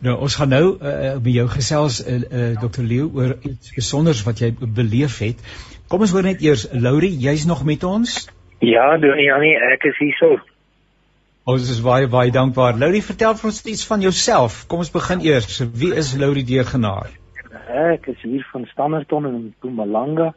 [0.00, 2.82] Nou ons gaan nou uh, met jou gesels uh, uh, Dr.
[2.82, 5.42] Leo oor iets besonders wat jy beleef het.
[5.88, 8.28] Kom ons hoor net eers Laurie, jy's nog met ons?
[8.60, 10.38] Ja, Janie, ek is hier so.
[11.50, 12.76] Ons is baie baie dankbaar.
[12.78, 14.64] Laurie, vertel vir ons iets van jouself.
[14.68, 15.62] Kom ons begin eers.
[15.74, 17.10] Wie is Laurie Degenaar?
[17.70, 20.34] Ek is hier van Standerton in Mpumalanga.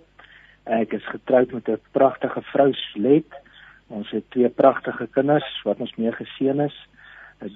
[0.63, 3.31] Ek is getroud met 'n pragtige vrou, Slet.
[3.87, 6.87] Ons het twee pragtige kinders wat ons mee geseën is.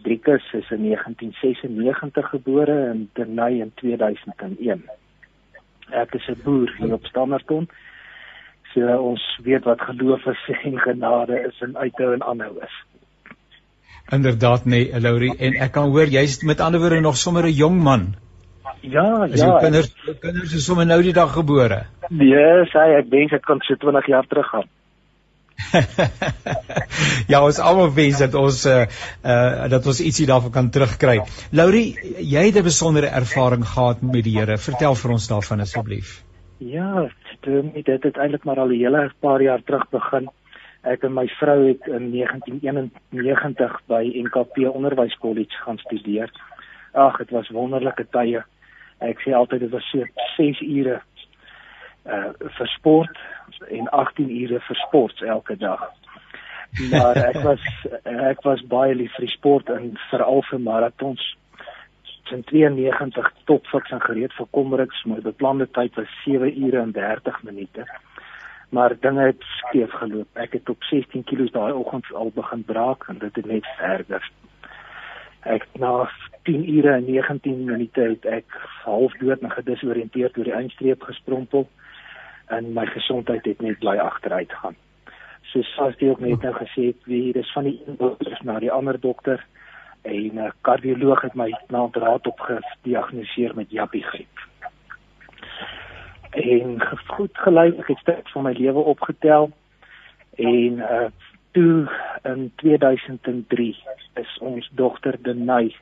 [0.03, 4.83] Driekus is in 1996 gebore en Denay in 2001.
[5.89, 7.69] Ek is 'n boer hier op Stammerton.
[8.73, 12.75] So ons weet wat geloof is en genade is en uithou en aanhou is.
[14.09, 17.83] Inderdaad nee, Laurie en ek kan hoor jy's met ander woorde nog sommer 'n jong
[17.83, 18.15] man.
[18.81, 19.45] Ja, is ja.
[19.45, 21.85] Jou kinders, jou kinders is sommer nou die dag gebore.
[22.09, 24.67] Nee, sê ek dink ek kan so 20 jaar terug gaan.
[27.31, 28.83] ja, ons almal wens dat ons uh,
[29.25, 31.17] uh dat ons ietsie daarvan kan terugkry.
[31.51, 34.57] Laurie, jy het 'n besondere ervaring gehad met die Here.
[34.57, 36.21] Vertel vir ons daarvan asseblief.
[36.57, 37.07] Ja,
[37.41, 40.29] dit dit het eintlik maar al 'n hele paar jaar terug begin.
[40.83, 46.29] Ek en my vrou het in 1991 by NKP Onderwyskollege gaan studeer.
[46.93, 48.43] Ag, dit was wonderlike tye.
[48.99, 50.05] Ek sê altyd dit was so
[50.35, 51.01] 6 ure
[52.07, 53.17] uh vir sport
[53.69, 55.83] en 18 ure vir sport elke dag.
[56.91, 57.63] Maar ek was
[58.03, 61.25] ek was baie lief vir sport en veral vir marathons.
[62.31, 67.43] In 92 topfiks en gereed vir Komriks, my beplande tyd was 7 ure en 30
[67.43, 67.85] minute.
[68.75, 70.27] Maar dinge het skeef geloop.
[70.35, 74.31] Ek het op 16 kg daai oggend al begin braak en dit het net verder.
[75.47, 76.09] Ek na
[76.43, 81.67] 10 ure en 19 minute het ek half dood en gedisoriënteerd oor die eindstreep gestrompel
[82.51, 84.75] en my gesondheid het net bly agteruit gaan.
[85.51, 85.63] So
[85.99, 88.99] jy ook net nou gesê het, wie dis van die een dokter na die ander
[88.99, 89.43] dokter
[90.03, 94.35] en 'n kardioloog het my na draad op gediagnoseer met Jappie griep.
[96.31, 99.51] En goed gelei, ek het steeds van my lewe opgetel
[100.35, 101.07] en uh
[101.57, 101.89] toe
[102.23, 103.75] in 2003
[104.21, 105.75] is ons dogter Denay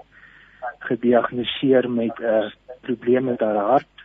[0.88, 2.52] gediagnoseer met 'n uh,
[2.88, 3.96] probleem met haar hart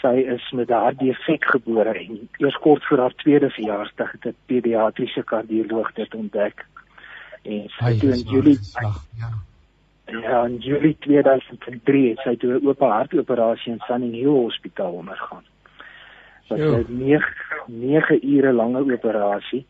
[0.00, 4.36] sy is met 'n hartdefek gebore en eers kort voor haar tweede verjaarsdag het 'n
[4.46, 6.66] pediatriese kardioloog dit ontdek.
[7.42, 9.30] En sy toe in Julie ja.
[10.04, 15.44] Ja, in Julie 2003 het sy toe 'n oop hartoperasie in Sunning Hill Hospitaal ondergaan.
[16.48, 17.34] Dit was 'n 9
[17.66, 19.66] 9 ure lange operasie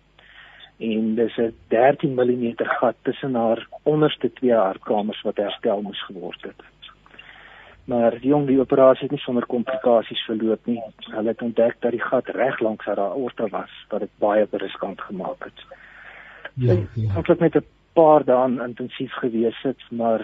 [0.81, 6.43] en dis 'n 13 mm gat tussen haar onderste twee hartkamers wat herstel moes geword
[6.43, 6.62] het
[7.90, 10.79] maar die jong die operasie het nie sonder komplikasies verloop nie.
[11.11, 15.01] Hulle het ontdek dat die gat reg langs haar aorta was wat dit baie beriskant
[15.09, 15.64] gemaak het.
[16.55, 17.11] Ja, ja.
[17.19, 17.66] Ek het met 'n
[17.99, 20.23] paar dae intensief gewees het, maar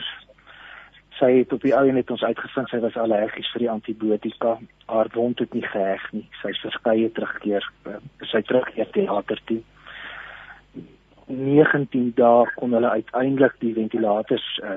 [1.18, 4.58] sy het op die ou net ons uitgevind sy was allergies vir die antibiotika.
[4.86, 6.28] Haar wond het nie geheg nie.
[6.42, 9.62] Sy het verskeie terugkeer eh, sy terugkeer teater toe.
[11.26, 14.76] 19 dae kon hulle uiteindelik die ventilators uh,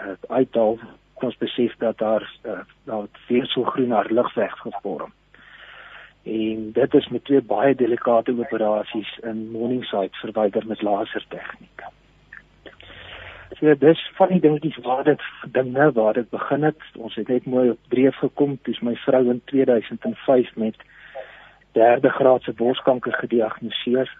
[0.00, 0.78] uh, uithaal
[1.22, 5.12] ons besef dat daar uh, daar veselgroen haar ligweg gevorm.
[6.22, 11.82] En dit is met twee baie delikate operasies in Morningside verwyder met lasertegniek.
[13.58, 16.82] So dis van die dingetjies waar dit dinge waar dit begin het.
[16.96, 20.76] Ons het net mooi op dreef gekom toe my vrou in 2005 met
[21.72, 24.10] derde graadse borskanker gediagnoseer.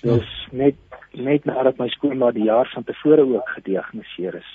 [0.00, 0.76] Dis net
[1.12, 4.52] net nadat my skoonma die jaar van tevore ook gediagnoseer is.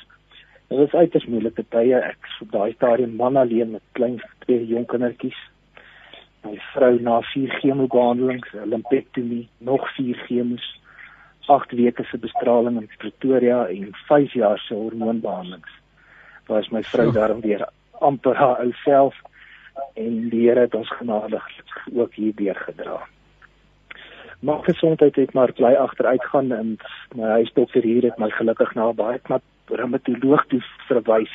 [0.67, 1.95] Dit was uiters moeilike tye.
[1.95, 5.37] Ek was op daai stadium man alleen met klein twee jong kindertjies.
[6.43, 10.65] My vrou na vier chemobehandelings, 'n lumpektomie, nog vier chemos,
[11.47, 15.71] 8 weke se bestraling in Pretoria en 5 jaar se hormoonbehandelings.
[16.47, 19.15] Was my vrou daarom weer amper haar ou self
[19.93, 21.45] en die Here het ons genadig
[21.93, 23.07] ook hier deurgedra.
[24.39, 26.77] Maar gesondheid het maar bly agteruitgaan en
[27.15, 31.33] my huisdokter hier het my gelukkig na baie knap reumatoloog toe verwys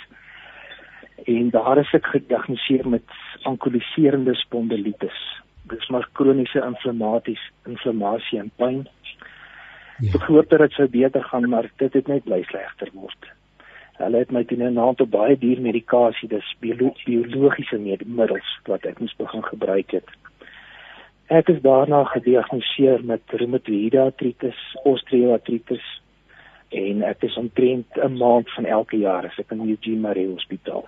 [1.24, 3.04] en daar is ek gediagnoseer met
[3.42, 5.18] ankoliserende spondilitis.
[5.62, 8.80] Dit is maar kroniese inflammaties, inflammasie en pyn.
[9.98, 10.14] Ja.
[10.18, 13.30] Ek hoop dat dit sou beter gaan, maar dit het net bly slegter word.
[14.00, 19.14] Hulle het my teen 'n aantal baie duur medikasie, dis biologiese middels wat ek moes
[19.16, 20.08] begin gebruik het.
[21.32, 25.84] Ek is daarna gediagnoseer met reumatoïde artritis, osteoartritis
[26.76, 30.84] en ek is omtrent 'n maand van elke jaar as ek in Eugene Marais Hospitaal.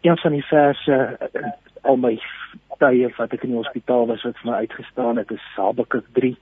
[0.00, 1.18] Een van die verse
[1.82, 2.14] al my
[2.78, 6.36] tye wat ek in die hospitaal was wat vir my uitgestaan het is Habakuk 3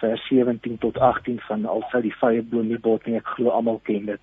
[0.00, 3.50] vers 17 tot 18 van al sy die vye bloem nie bot nie ek glo
[3.50, 4.20] almal ken dit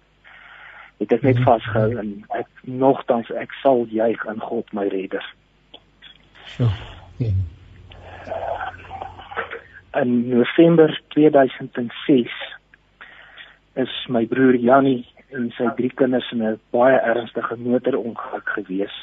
[1.00, 1.44] het ek net mhm.
[1.44, 5.34] vasgehou en ek nogtans ek sal juig in God my redder
[6.58, 6.72] so
[7.18, 7.34] ja
[10.02, 12.30] in November 2006
[13.76, 18.96] is my broer Jannie en sy drie kinders in 'n baie ernstige motorongeluk gewees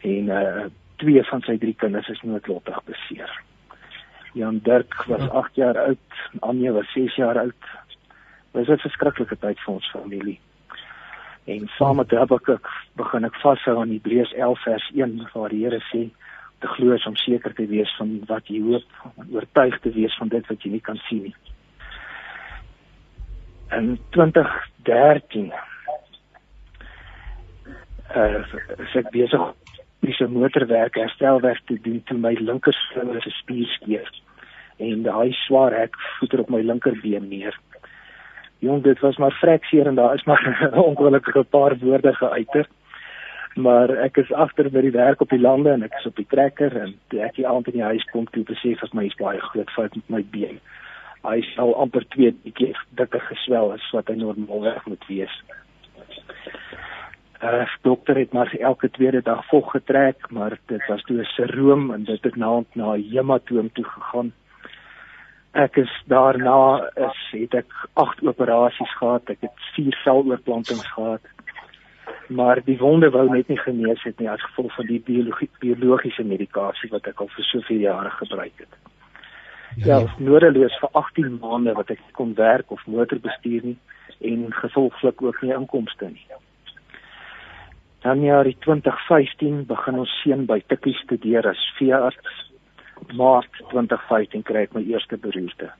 [0.00, 0.64] en uh
[0.98, 3.30] twee van sy drie kinders is noodlottig beseer.
[4.34, 5.64] Jan Dirk was 8 ja.
[5.64, 6.08] jaar oud,
[6.40, 7.62] Anje was 6 jaar oud.
[8.52, 10.40] Dit was 'n verskriklike tyd vir ons familie.
[11.44, 15.80] En saam met Habakuk begin ek vashou aan Hebreërs 11 vers 1 waar die Here
[15.92, 16.10] sê
[16.58, 18.84] te glo om seker te wees van wat jy hoop,
[19.30, 21.34] oortuig te wees van dit wat jy nie kan sien nie.
[23.76, 25.52] In 2013
[28.16, 28.42] uh
[28.96, 29.42] ek besig
[30.00, 34.08] dis 'n motorwerk herstelwerk te doen toe my linker skouer se spier skeef
[34.78, 37.54] en daai swaar hek voeter op my linkerbeen neer.
[38.58, 42.66] Jong, dit was maar frekseer en daar is maar ongelukkige paar woorde geuiter.
[43.58, 46.28] Maar ek is agter by die werk op die lande en ek is op die
[46.30, 49.18] trekker en toe ek die aand in die huis kom toe besef ek my is
[49.18, 50.60] baie groot fout met my been.
[51.26, 55.34] Hy sal amper 2 bietjie dikker geswel as wat hy normaalweg moet wees
[57.42, 61.92] uh, dokter het maar elke tweede dag vog getrek, maar dit was toe 'n seroom
[61.92, 64.32] en dit het na na 'n hematoom toe gegaan.
[65.52, 71.20] Ek is daarna is het ek 8 operasies gehad, ek het 4 seloorplantings gehad.
[72.28, 76.24] Maar die wonde wou net nie genees het nie as gevolg van die biologie, biologiese
[76.24, 78.74] medikasie wat ek al vir soveel jare gebruik het.
[79.76, 83.78] Ja, ja nodeloos vir 18 maande wat ek kon werk of motor bestuur nie
[84.20, 86.26] en gevolglik ook nie inkomste nie.
[88.04, 92.44] Januarie 2015 begin ons seun by Tikkie studeer as veearts.
[93.16, 95.72] Maart 2015 kry ek my eerste beroerte.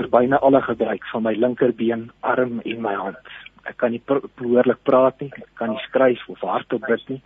[0.00, 3.32] Vir byna alle gebruik van my linkerbeen, arm en my hand.
[3.68, 7.22] Ek kan nie behoorlik praat nie, ek kan nie skryf of hardop bid nie.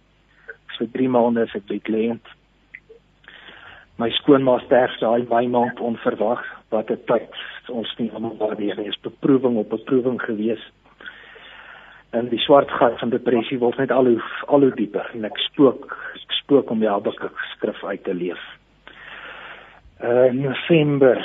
[0.77, 2.33] Vir 3 maande is ek bedlend.
[3.97, 7.33] My skoonma sterf daai my maand onverwag wat 'n tyd
[7.69, 8.89] ons nie almal waardeer nie.
[8.89, 10.73] Is beproewing op beproewing geweest
[12.17, 14.21] en die swart gat van depressie word net al hoe
[14.53, 18.43] al hoe dieper en ek spook ek spook om die Habakuk skrif uit te leef.
[20.01, 21.21] Uh November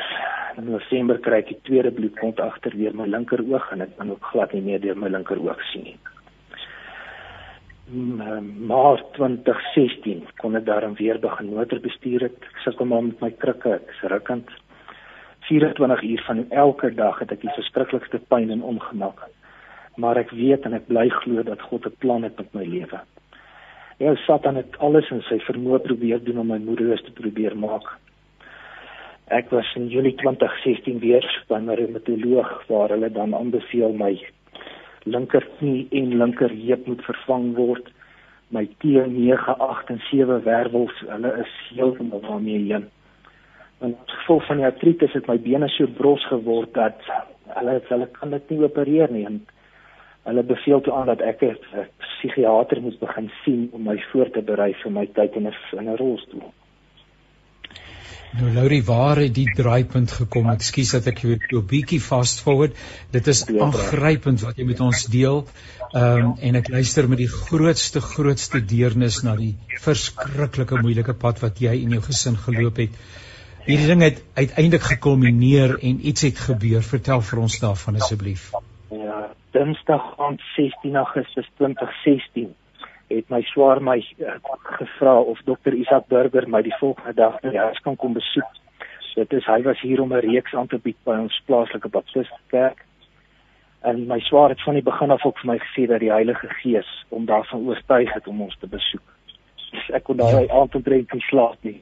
[0.57, 4.11] in November kry ek die tweede bloedkont agter weer my linker oog en ek kan
[4.11, 5.97] ook glad nie meer deur my linker oog sien nie.
[7.91, 12.39] Maart 2016 kon ek daarin weer begin motor bestuur het.
[12.53, 14.49] Ek sukkel maar met my krikke, ek is rukkend.
[15.49, 19.27] 24 uur van elke dag het ek die verskriklikste pyn en ongemak
[19.95, 22.99] maar ek weet en ek bly glo dat God 'n plan het met my lewe.
[23.97, 27.85] Ja, Satan het alles in sy vermoë probeer doen om my moederus te probeer maak.
[29.31, 34.19] Ek was in Julie 2016 weer by 'n reumatoloog waar hulle dan aanbeveel my
[35.03, 37.87] linkerknie en linkerheup moet vervang word.
[38.49, 42.89] My T9, 8 en 7 wervels, hulle is heeltemal daarmee heen.
[43.79, 46.99] En gevolg van die artritis het my bene so bros geword dat
[47.55, 49.45] hulle hulle kan dit nie opereer nie en
[50.23, 54.41] hulle beveel toe aan dat ek 'n psigiater moet begin sien om my voor te
[54.41, 56.51] berei vir my tyd in 'n in 'n rolstoel.
[58.31, 60.45] Nou Laurie, waar het die draaipunt gekom?
[60.53, 62.77] Ekskuus dat ek jou 'n bietjie fast forward.
[63.11, 65.43] Dit is aangrypend wat jy met ons deel.
[65.91, 71.41] Ehm um, en ek luister met die grootste grootste deernis na die verskriklike moeilike pad
[71.41, 72.95] wat jy en jou gesin geloop het.
[73.65, 76.81] Hierdie ding het uiteindelik gekulmineer en iets het gebeur.
[76.81, 78.51] Vertel vir ons daarvan asseblief.
[78.91, 82.55] Ja, Dinsdag aan 16 Augustus 2016
[83.15, 84.37] het my swaar my uh,
[84.77, 88.49] gevra of dokter Isak Burger my die volgende dag in die huis kan kom besoek.
[89.11, 91.89] So dit is hy was hier om 'n reeks aan te bied by ons plaaslike
[91.89, 92.85] baptiste kerk.
[93.81, 96.47] En my swaar het van die begin af ook vir my gesê dat die Heilige
[96.61, 99.07] Gees hom daarvan oortuig het om ons te besoek.
[99.55, 100.53] So ek kon daai ja.
[100.53, 101.81] aand omtrent nie slaap nie.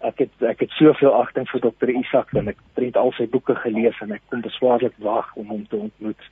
[0.00, 3.54] Ek het ek het soveel agting vir dokter Isak en ek het al sy boeke
[3.54, 6.30] gelees en ek kon beswaarlik wag om hom te ontmoet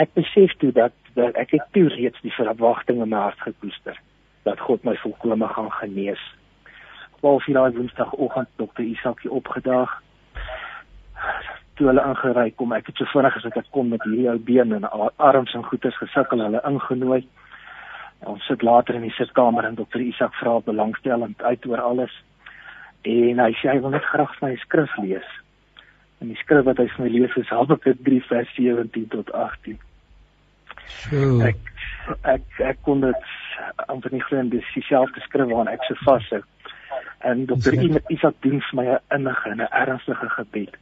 [0.00, 3.98] ek besef toe dat, dat ek het toe reeds die verwagting in my hart gekoester
[4.44, 6.20] dat God my volkome gaan genees.
[7.24, 10.02] Waar vir daai Woensdagoggend dokter Isakie opgedaag.
[11.74, 14.74] toe hulle ingery kom, ek het so vinnig as ek kon met hierdie ou been
[14.76, 14.84] en
[15.16, 17.24] arms en goeters gesukkel, hulle ingenooi.
[18.30, 22.14] Ons sit later in die sitkamer en dokter Isak vra belangstellend uit oor alles.
[23.02, 25.26] En hy sê hy wil net graag my skrif lees.
[26.22, 29.78] En die skrif wat hy vir my lees is Habakuk 3 vers 17 tot 18.
[30.86, 31.40] So.
[31.44, 31.60] Ek
[32.22, 33.30] ek ek kon dit
[33.88, 36.42] amper nie glo dis dieselfde skrif waaraan ek so vashou.
[37.24, 37.76] En dokter
[38.12, 40.76] Isak doen vir my 'n innige en 'n ernstige gebed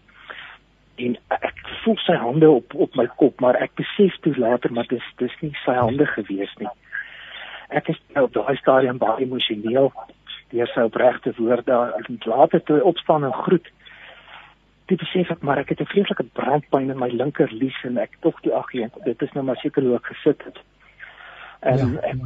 [0.96, 4.88] en ek voel sy hande op op my kop maar ek besef toe later maar
[4.90, 6.70] dis dis nie sy hande gewees nie
[7.80, 9.90] ek is nou op daai stadium baie emosioneel
[10.52, 13.72] deur sy opregte woorde en later toe opstaan en groet
[14.92, 18.18] dit besef ek maar ek het 'n vreeslike brandpyn in my linker lies en ek
[18.20, 20.58] tog die ag nee dit is nou maar seker hoe ek gesit het
[21.60, 22.10] en ja.
[22.14, 22.18] ek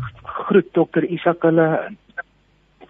[0.46, 1.98] groet dokter Isak hulle en,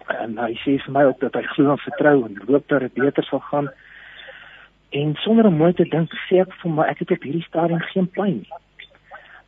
[0.07, 2.93] en hy sê vir my ook dat hy glo en vertrou en hoop dat dit
[2.93, 3.69] beter sal gaan
[4.89, 7.81] En sonder om mooi te dink, sê ek vir my ek het op hierdie stadium
[7.91, 8.59] geen pyn nie.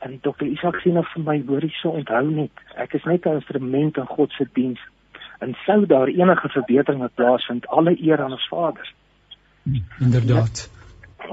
[0.03, 3.39] En dokter Isak sê nog vir my hoor hierso onthou net, ek is net 'n
[3.39, 4.79] instrument in God se diens.
[5.39, 8.93] En sou daar enige verbetering plaasvind, alle eer aan ons Vader.
[9.99, 10.69] Inderdaad.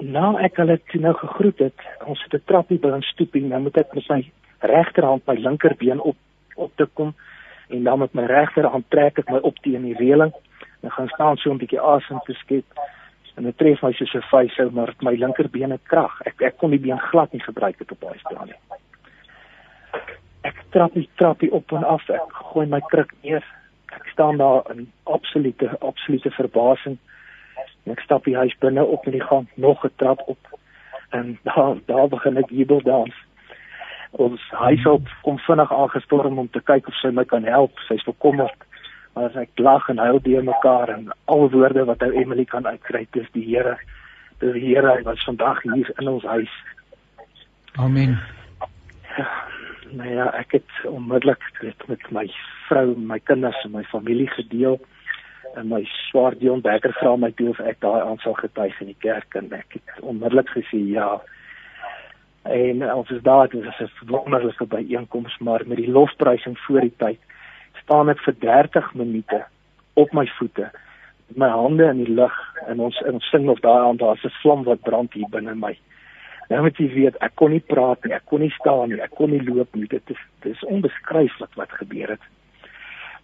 [0.00, 1.80] Nou ek het dit nou gegroet het.
[2.04, 6.00] Ons het 'n trappie by ons stoepie, nou moet ek met my regterhand my linkerbeen
[6.00, 6.16] op
[6.54, 7.14] op te kom
[7.68, 10.32] en dan met my regterhand trek ek my op teen die reëling.
[10.80, 12.64] Dan gaan staan so 'n bietjie asem te skep
[13.36, 16.20] en dit tref my soos 'n vyshou maar my linkerbeen het krag.
[16.24, 18.60] Ek ek kon die been glad nie gebruik het op daai staan nie.
[20.40, 22.08] Ek trap die trappie op en af.
[22.10, 23.44] Ek gooi my kruk neer.
[23.86, 26.98] Ek staan daar in absolute absolute verbasing.
[27.84, 30.58] En ek stap die huis binne op in die gang, nog 'n trap op.
[31.10, 33.14] En daar daar begin ek jubel dans.
[34.10, 37.78] Ons huishulp kom vinnig aangestorm om te kyk of sy my kan help.
[37.78, 38.66] Sy's bekommerd
[39.16, 43.06] as ek lag en huil deur mekaar en al woorde wat ou Emily kan uitkry
[43.16, 43.76] dis die Here
[44.42, 46.52] dis die Here wat vandag hier in ons huis
[47.80, 48.18] Amen
[49.16, 49.28] ja,
[49.96, 52.26] nou ja ek het onmiddellik met, met my
[52.68, 54.76] vrou my kinders en my familie gedeel
[55.56, 58.92] en my swaar Dion Becker vra my toe of ek daai aan sal getuig in
[58.92, 61.20] die kerk en ek het onmiddellik gesê ja
[62.44, 66.96] en ons is daar dit was 'n wonderlike byeenkoms maar met die lofprysing voor die
[66.96, 67.20] tyd
[67.82, 69.44] staan ek vir 30 minute
[69.94, 70.70] op my voete
[71.28, 72.36] met my hande in die lug
[72.66, 75.76] en ons ons sing nog daai aan daar's 'n vlam wat brand hier binne my.
[76.48, 79.10] Nou moet jy weet, ek kon nie praat nie, ek kon nie staan nie, ek
[79.10, 79.86] kon nie loop nie.
[79.86, 82.20] Dit is dit is onbeskryflik wat gebeur het.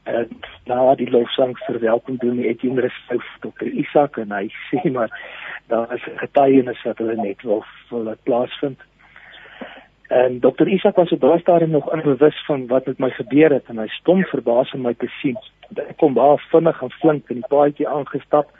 [0.03, 0.29] En
[0.65, 5.13] nou die lofsang verwelkom doen die Etienne Rousseau tot Isak en hy sê maar
[5.71, 8.81] daar is 'n getuienis wat hulle net wil wil plaasvind.
[10.09, 13.69] En dokter Isak was op daai stadium nog onbewus van wat met my gebeur het
[13.69, 15.39] en hy stom verbaas om my te sien.
[15.77, 18.51] Ek kom baie vinnig en flink in die paadjie aangestap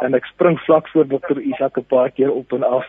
[0.00, 2.86] en ek spring vlak voor dokter Isak 'n paar keer op en af.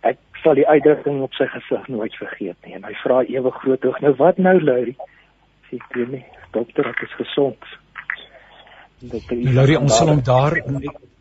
[0.00, 3.82] Ek sal die uitdrukking op sy gesig nooit vergeet nie en hy vra ewe groot
[3.82, 4.96] hoog nou wat nou Laurie?
[5.70, 7.70] Sê ek weet nie, dokter ek is gesond.
[9.30, 10.58] Laurie ons sal hom daar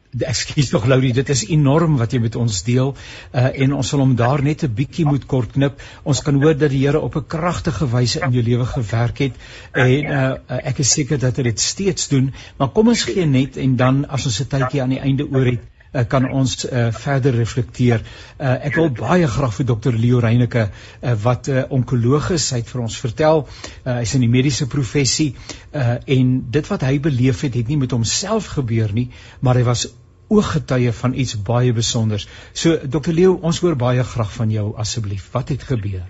[0.09, 4.01] Ekskuus tog Laurie, dit is enorm wat jy met ons deel uh, en ons sal
[4.01, 5.77] hom daar net 'n bietjie moet kort knip.
[6.03, 9.37] Ons kan hoor dat die Here op 'n kragtige wyse in jou lewe gewerk het
[9.73, 13.57] en uh, ek is seker dat hy dit steeds doen, maar kom ons gee net
[13.57, 15.61] en dan as ons 'n tydjie aan die einde oor het
[15.93, 18.03] uh, kan ons uh, verder reflekteer.
[18.37, 22.49] Uh, ek wil baie graag vir dokter Leo Reyneke uh, wat 'n uh, onkoloog is,
[22.51, 23.47] hy het vir ons vertel,
[23.85, 25.35] uh, hy's in die mediese professie
[25.73, 29.09] uh, en dit wat hy beleef het, het nie met homself gebeur nie,
[29.41, 29.87] maar hy was
[30.29, 32.27] ooggetuie van iets baie besonders.
[32.53, 35.31] So dokter Leo, ons hoor baie graag van jou asseblief.
[35.33, 36.05] Wat het gebeur?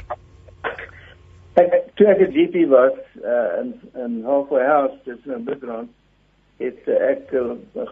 [1.60, 5.90] Ek toe ek die was uh, in in House, dis in Bidrand
[6.60, 7.88] het uh, ek 'n uh,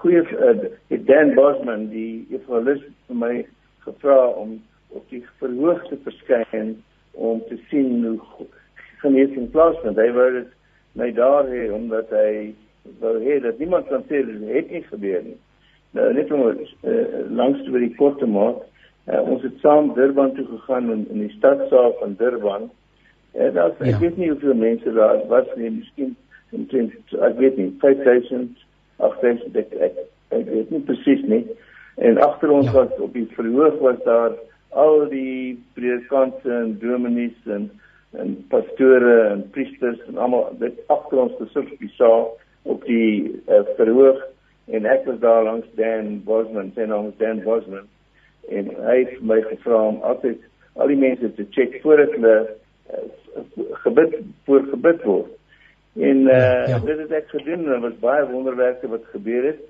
[0.00, 3.46] goeie uh, het Dan Bosman die evangelis vir my
[3.84, 6.76] gevra om op die verhoog te verskyn
[7.12, 8.46] om te sien hoe
[9.02, 9.96] genesing plaasvind.
[9.96, 10.50] Hy wou dit
[10.92, 12.54] my daar hê omdat hy
[13.00, 15.38] wou hê dat niemand kan sê dit het nie gebeur nie.
[15.96, 16.96] Nou net om uh,
[17.30, 18.62] langs oor die kort te maak,
[19.08, 22.70] uh, ons het saam Durban toe gegaan in in die stadsaal van Durban.
[23.32, 23.94] En daar ja.
[23.94, 26.16] ek weet nie hoeveel mense daar was nie, miskien
[26.56, 28.64] omtrent ek weet nie 5000
[29.00, 29.98] 8000 ek, ek,
[30.36, 31.44] ek weet nie presies nie.
[32.00, 32.72] En agter ons ja.
[32.72, 34.36] was op die verhoog was daar
[34.70, 37.70] al die predikante en dominees en
[38.18, 42.24] en pastore en priesters en almal dit agter ons gesit op die saal
[42.62, 44.18] op die uh, verhoog.
[44.74, 47.86] En ek was daar langs Dan Bosman sy naam is Dan Bosman.
[48.50, 50.42] En hy het my gevra om altyd
[50.74, 52.36] al die mense te check voordat hulle
[52.90, 53.04] uh,
[53.86, 55.36] gebid voor gebid word
[55.94, 56.78] En uh ja.
[56.78, 59.60] dit het ek gedoen en was baie wonderwerke wat gebeur het.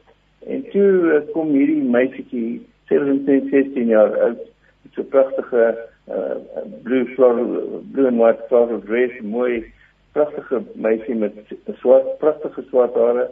[0.46, 4.40] En toe uh, kom hierdie meisietjie 17 jaar oud
[4.82, 5.64] met so pragtige
[6.08, 6.36] uh,
[6.82, 9.72] blue floral blue and white floral dress mooi
[10.12, 11.36] pragtige meisie met
[11.78, 13.28] swart pragtige swart hare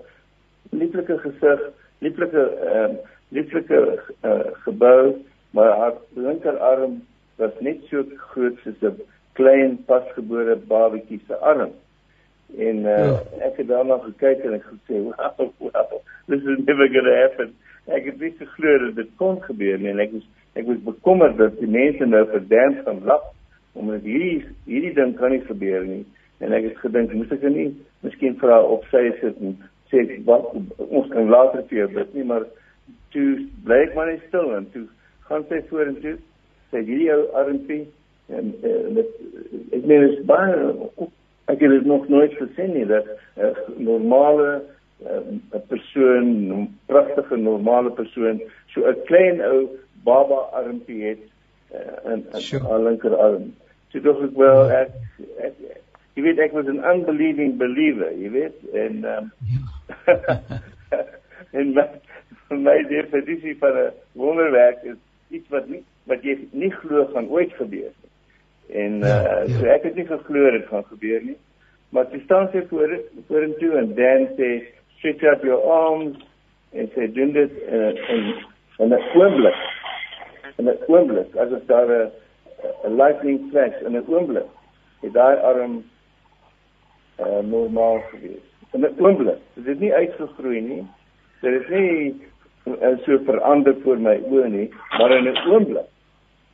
[0.70, 1.64] lieflike gesig
[2.04, 3.78] lieflike ehm uh, lieflike
[4.24, 5.16] uh, gebou
[5.50, 7.02] maar haar linkerarm
[7.36, 11.72] was net so groot soos 'n klein pasgebore babatjie se arm
[12.56, 13.16] en uh, ja.
[13.50, 17.54] ek het daarna gekyk en ek gesê wow, wow this is never going to happen.
[17.88, 20.26] Ek het nie geglo dat dit kon gebeur nie en ek was
[20.58, 23.26] ek was bekommerd dat die mense nou verdamp gaan lag
[23.78, 26.04] omdat hierdie hierdie ding kan nie gebeur nie.
[26.44, 27.70] En ek het gedink moes ek nie
[28.04, 29.56] miskien vra op sy sit en
[29.92, 30.50] sê wat
[30.88, 32.48] ons kan later vir jou bid nie maar
[33.14, 33.28] toe
[33.64, 34.84] bly ek maar net stil en toe
[35.28, 36.18] gaan sy vorentoe.
[36.72, 37.84] Sê hierdie ou armpie
[38.36, 39.16] en uh, met
[39.72, 40.74] ek meen is baie
[41.48, 44.62] ek het dit nog nooit gesien nie dat 'n uh, normale
[45.06, 45.20] uh,
[45.56, 49.68] 'n persoon 'n pragtige normale persoon so 'n klein ou
[50.04, 51.22] baba armpie het
[51.74, 52.64] uh, in sure.
[52.64, 53.54] haar linkerarm
[53.88, 54.90] so dog ek wel ek,
[55.38, 55.82] ek, ek
[56.14, 59.32] jy weet ek was 'n unbelieving believer jy weet en um,
[61.58, 61.86] en my,
[62.50, 64.98] my definisie van 'n wonderwerk is
[65.30, 68.07] iets wat nie wat jy nie glo gaan ooit gebeur nie.
[68.72, 69.58] En uh ja, ja.
[69.58, 71.36] so ek het nie geglo dit gaan gebeur nie.
[71.88, 74.50] Maar jy staan sy voor voor en toe dan sê
[74.98, 76.18] stretch out your arms
[76.76, 78.34] en sê doen dit in
[78.78, 79.56] in 'n oomblik.
[80.56, 82.10] In 'n oomblik as dit daar 'n
[82.84, 84.50] 'n lightning flash in 'n oomblik.
[85.00, 85.84] Het daai arm
[87.20, 88.44] uh normaal gewees.
[88.72, 89.40] In 'n oomblik.
[89.54, 90.86] Dit het nie uitgegroei nie.
[91.40, 92.20] Dit is nie
[92.64, 95.88] uh, so verander voor my oë nie, maar in 'n oomblik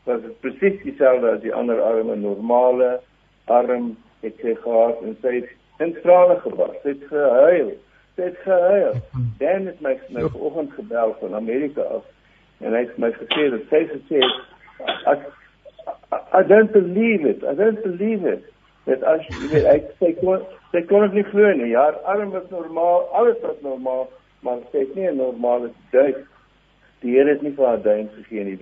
[0.05, 3.01] was dit presies dieselfde as die ander arme normale
[3.45, 5.53] arm het sy gehad en sy het
[5.85, 6.77] in trane gebars.
[6.83, 7.71] Sy het gehuil.
[8.17, 8.99] Sy het gehuil.
[9.41, 12.05] Dan het my my vanoggend gebel van Amerika af
[12.63, 15.25] en hy het my gesê dat sy gesê het
[16.35, 17.43] I don't believe it.
[17.43, 18.45] I don't believe it.
[18.85, 21.73] Dit as jy weet ek sê kon sy kon dit nie glo nie.
[21.77, 24.07] Haar arm was normaal, alles was normaal,
[24.45, 26.21] maar het nie 'n normale duik
[27.05, 28.57] die Here het nie vir haar duim gegee nie.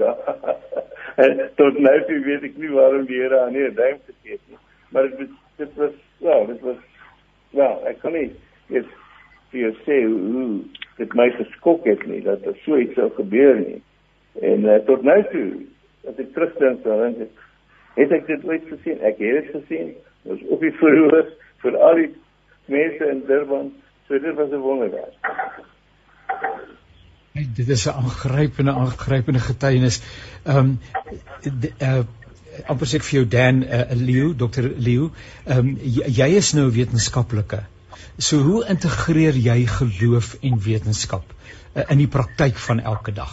[1.61, 4.47] Tot nou toe weet ek nie waarom die Here haar nie 'n duim gegee het
[4.51, 4.59] nie.
[4.90, 6.76] Maar dit was dit was ja, dit was
[7.51, 8.30] ja, ek kan nie
[8.68, 8.88] dit
[9.53, 10.47] vir jou sê hoe
[10.99, 13.80] dit my geskok het nie dat dit so iets sou gebeur nie.
[14.40, 15.49] En uh, tot nou toe
[16.09, 17.47] as ek terugdink dan het,
[17.99, 18.99] het ek dit ooit gesien.
[19.07, 19.95] Ek het dit gesien.
[20.24, 21.30] Dit was op die verhoor
[21.62, 22.11] vir al die
[22.72, 23.72] mense in Durban.
[24.09, 25.32] So dit was 'n wonderwerk.
[27.33, 30.03] Hey, dit is 'n aangrypende aangrypende getuienis.
[30.45, 30.78] Ehm um,
[31.80, 32.03] uh
[32.68, 34.66] amper sê ek vir jou Dan uh, Leo, Dr.
[34.76, 35.07] Leo,
[35.47, 35.68] ehm um,
[36.18, 37.62] jy is nou wetenskaplike.
[38.18, 43.33] So hoe integreer jy geloof en wetenskap uh, in die praktyk van elke dag?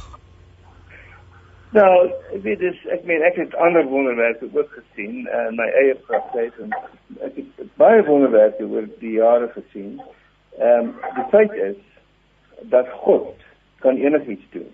[1.75, 1.91] Nou,
[2.31, 5.99] ek weet dis ek meen ek het ander wonderwerke ook gesien in uh, my eie
[6.07, 6.71] praktyk en
[7.27, 9.99] ek het baie wonderwerke oor die jare gesien.
[10.55, 11.83] Ehm um, die feit is
[12.71, 13.48] dat God
[13.79, 14.69] kan enigiets doen.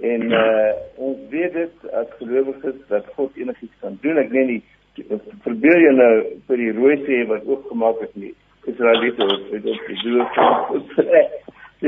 [0.00, 4.16] En uh ons weet dit as gelowiges dat God enigiets kan doen.
[4.16, 4.62] Ek meen die
[5.46, 6.14] verbeel jy nou
[6.48, 8.34] vir die rooi see wat oopgemaak het nie.
[8.70, 10.24] Israeliete het dit op die doel.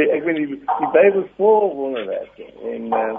[0.16, 3.16] ek weet die, die Bybel is vol wonderwerke en uh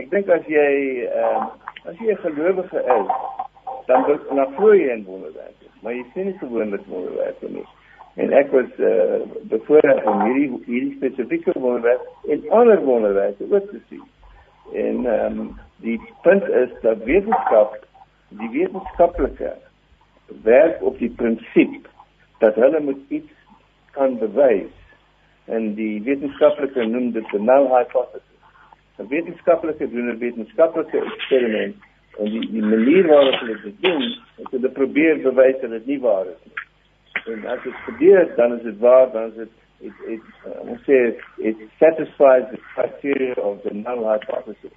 [0.00, 0.70] ek dink as jy
[1.08, 1.48] uh
[1.90, 3.12] as jy 'n gelowige is,
[3.88, 5.68] dan dan glo jy in wonderwerke.
[5.82, 7.66] Maar jy sien nie gewoonlik wonderwerke nie
[8.14, 9.20] en ek was uh,
[9.52, 14.06] bevoorreg om hierdie hierdie spesifieke wonderwerk en ander wonderwerke ook te sien.
[14.74, 17.78] En ehm um, die punt is dat wetenskap
[18.28, 19.54] die wetenskaplike
[20.42, 21.88] werk op die prinsip
[22.38, 23.32] dat hulle moet iets
[23.96, 24.74] kan bewys
[25.44, 28.26] en die wetenskaplike noem dit die null hypothesis.
[28.98, 31.76] 'n Wetenskaplike doen 'n wetenskaplike eksperiment
[32.18, 34.02] en die die manier waarop hulle dit doen,
[34.36, 36.68] is hulle probeer bewys dat dit nie waar is nie
[37.26, 39.48] en as dit gebeur dan is dit waar dan is dit
[39.80, 40.98] it it uh, ons sê
[41.38, 44.74] it satisfies the criteria of the null hypothesis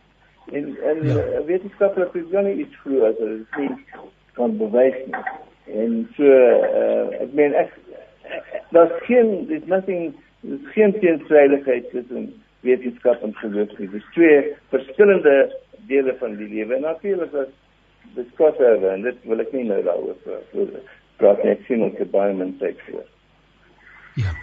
[0.52, 1.16] en en ja.
[1.16, 3.72] uh, wetenskaplik is dan iets glo as dit nie
[4.40, 5.24] kan bewys nie
[5.84, 7.76] en so uh, ek meen ek
[8.76, 10.14] daar's geen there's nothing
[10.46, 12.32] there's geen teenstrydigheid tussen
[12.68, 14.40] wetenskap en geloof nie dis twee
[14.76, 15.38] verskillende
[15.88, 17.52] dele van die lewe en natuurlik as
[18.16, 20.84] discuss oor en dit wil ek nie nou daaroor praat nie.
[21.22, 23.06] Ek sien ons het baie min tyd voor.
[24.16, 24.34] Ja.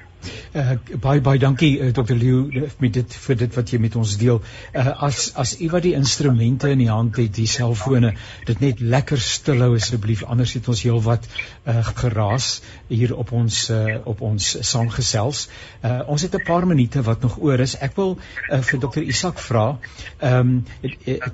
[0.54, 2.14] Uh, baie baie dankie Dr.
[2.14, 4.40] Leo met dit vir dit wat jy met ons deel.
[4.74, 8.14] Uh, as as u wat die instrumente in die hand het, die selfone,
[8.48, 12.50] dit net lekker stil hou asseblief anders het ons heelwat uh, geraas
[12.88, 15.46] hier op ons uh, op ons saamgesels.
[15.82, 17.76] Uh, ons het 'n paar minute wat nog oor is.
[17.78, 19.02] Ek wil uh, vir Dr.
[19.02, 19.78] Isak vra.
[20.18, 20.64] Ehm um,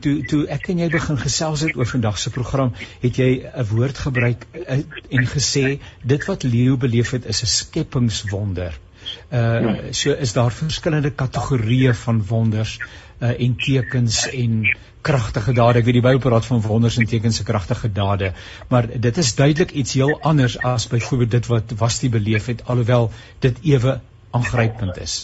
[0.01, 3.67] toe toe ek en jy begin gesels het oor vandag se program, het jy 'n
[3.71, 8.86] woord gebruik uh, en gesê dit wat Leo beleef het is 'n skepingswonder.
[9.31, 12.79] Uh so is daar verskillende kategorieë van wonders
[13.21, 14.65] uh en tekens en
[15.07, 15.79] kragtige dade.
[15.79, 18.33] Ek weet die Bybel praat van wonders en tekens en kragtige dade,
[18.71, 22.65] maar dit is duidelik iets heel anders as byvoorbeeld dit wat was die beleef het
[22.67, 23.11] alhoewel
[23.45, 24.01] dit ewe
[24.31, 25.17] aangrypend is.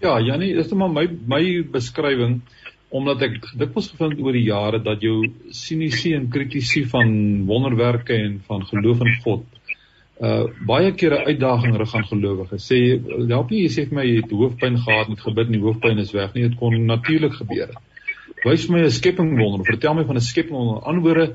[0.00, 2.40] Ja, Janie, dis maar my my beskrywing
[2.90, 5.20] omdat ek dikwels gevind oor die jare dat jou
[5.54, 7.12] sinisie en kritisie van
[7.46, 9.59] wonderwerke en van geloof in God
[10.20, 12.66] uh baie kere uitdaging rig aan gelowiges.
[12.68, 12.78] Sê
[13.30, 16.02] help nie jy sê vir my jy het hoofpyn gehad met gebid en die hoofpyn
[16.02, 16.48] is weg nie.
[16.48, 17.72] Dit kon natuurlik gebeur.
[18.44, 19.64] Wys my 'n skepping wonder.
[19.64, 20.84] Vertel my van 'n skepping wonder.
[20.84, 21.26] Antwoorde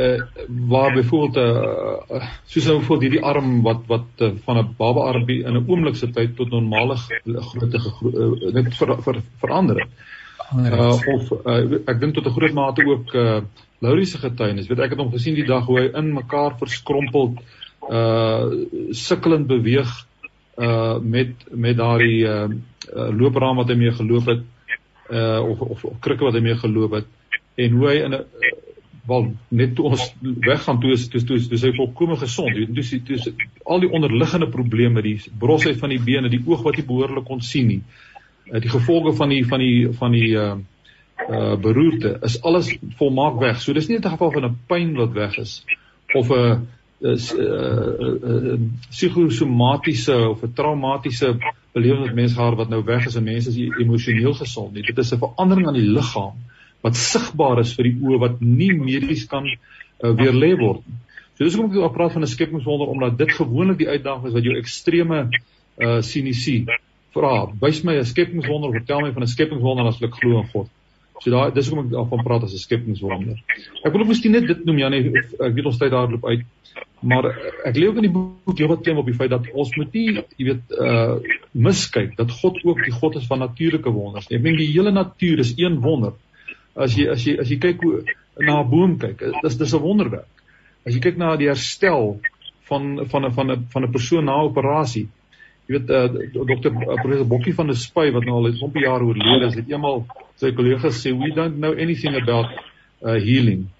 [0.00, 0.22] uh
[0.68, 4.74] waar byvoorbeeld 'n uh, uh, soos nou byvoorbeeld hierdie arm wat wat uh, van 'n
[4.78, 9.76] baba arm in 'n oomblik se tyd tot normale grootte uh, net ver, ver, verander
[9.80, 9.90] het.
[10.56, 13.40] Uh, of uh, ek dink tot 'n groot mate ook uh
[13.82, 14.66] Laurie se getuienis.
[14.66, 17.61] Weet ek het hom gesien die dag hoe hy in mekaar verskrompel uh
[18.92, 19.90] sukkelend beweeg
[20.56, 22.48] uh met met daardie uh,
[22.94, 24.42] uh loopraam wat hy mee geloop het
[25.10, 27.08] uh of of, of krikke wat hy mee geloop het
[27.56, 28.60] en hoe hy in 'n uh,
[29.06, 32.54] wel net toe ons weggaan toe is toe toe is hy volkome gesond.
[32.54, 33.30] Weet jy toe is
[33.64, 37.40] al die onderliggende probleme die brosheid van die bene die oog wat nie behoorlik kon
[37.40, 37.82] sien nie
[38.50, 40.54] uh, die gevolge van die van die van die uh
[41.30, 43.60] uh beroerte is alles volmaak weg.
[43.60, 45.64] So dis nie 'n geval van 'n pyn wat weg is
[46.14, 46.68] of 'n
[47.02, 48.58] is 'n uh, uh, uh,
[48.90, 51.36] psigosomatiese of 'n traumatiese
[51.72, 54.82] belewing wat mense gehad wat nou weg is en mense is emosioneel gesond nie.
[54.82, 56.36] Dit is 'n verandering aan die liggaam
[56.80, 60.98] wat sigbaar is vir die oë wat nie medies kan uh, weer lê word nie.
[61.38, 64.44] So dis hoekom ek praat van 'n skepingswonder omdat dit gewoonlik die uitdaging is wat
[64.44, 65.30] jou ekstreme
[65.78, 66.66] uh sinisie
[67.14, 67.50] vra.
[67.60, 70.68] Wys my 'n skepingswonder, vertel my van 'n skepingswonder as ek glo in God.
[71.22, 73.38] So daai dis hoekom ek daarvan praat as 'n skepingswonder.
[73.84, 75.02] Ek wil ook miskien net dit noem Janie,
[75.38, 76.42] ek weet ons tyd daarloop uit.
[77.02, 77.28] Maar
[77.66, 79.92] ek lees ook in die boek jy wat klem op die feit dat ons moet
[79.92, 81.18] nie, jy weet, uh
[81.52, 84.30] miskyk dat God ook die God is van natuurlike wonders.
[84.30, 86.14] Ek meen die hele natuur is een wonder.
[86.74, 88.02] As jy as jy as jy kyk hoe
[88.38, 90.30] na 'n boom kyk, dis dis 'n wonderwerk.
[90.86, 92.20] As jy kyk na die herstel
[92.70, 95.08] van van 'n van 'n van 'n persoon na operasie.
[95.72, 98.82] Jy weet uh dokter uh, professor Bokkie van der Spy wat nou al 'n klompie
[98.84, 100.04] jare oorlede is, het eenmal
[100.36, 102.52] sy kollegas sê we don't know anything about
[103.00, 103.70] uh healing.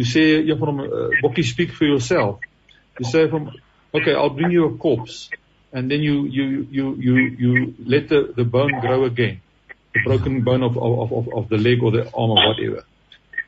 [0.00, 2.40] Jy sê een van hom uh, Bokkie speak for yourself.
[2.98, 3.50] You say from,
[3.92, 5.28] okay, I'll bring you a corpse,
[5.72, 9.40] and then you you you you you let the the bone grow again,
[9.92, 12.84] the broken bone of of of of the leg or the arm or whatever.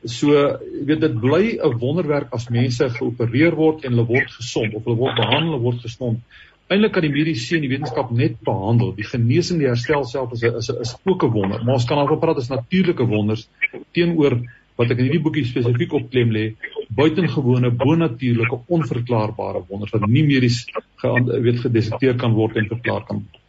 [0.05, 4.75] So, jy weet dit bly 'n wonderwerk as mense geopereer word en hulle word gesond
[4.77, 6.21] of hulle word behandel word gesond.
[6.65, 8.95] Eintlik kan die mediese en die wetenskap net behandel.
[8.97, 11.63] Die genesing, die herstel self is 'n is 'n is ook 'n wonder.
[11.63, 13.47] Maar ons kan al praat as natuurlike wonders
[13.93, 14.41] teenoor
[14.75, 16.55] wat ek in hierdie boekie spesifiek op klem lê,
[16.89, 20.65] buitengewone bonatuurlike onverklaarbare wonders wat nie medies
[21.01, 23.41] weet gedetekteer kan word en verklaar kan word.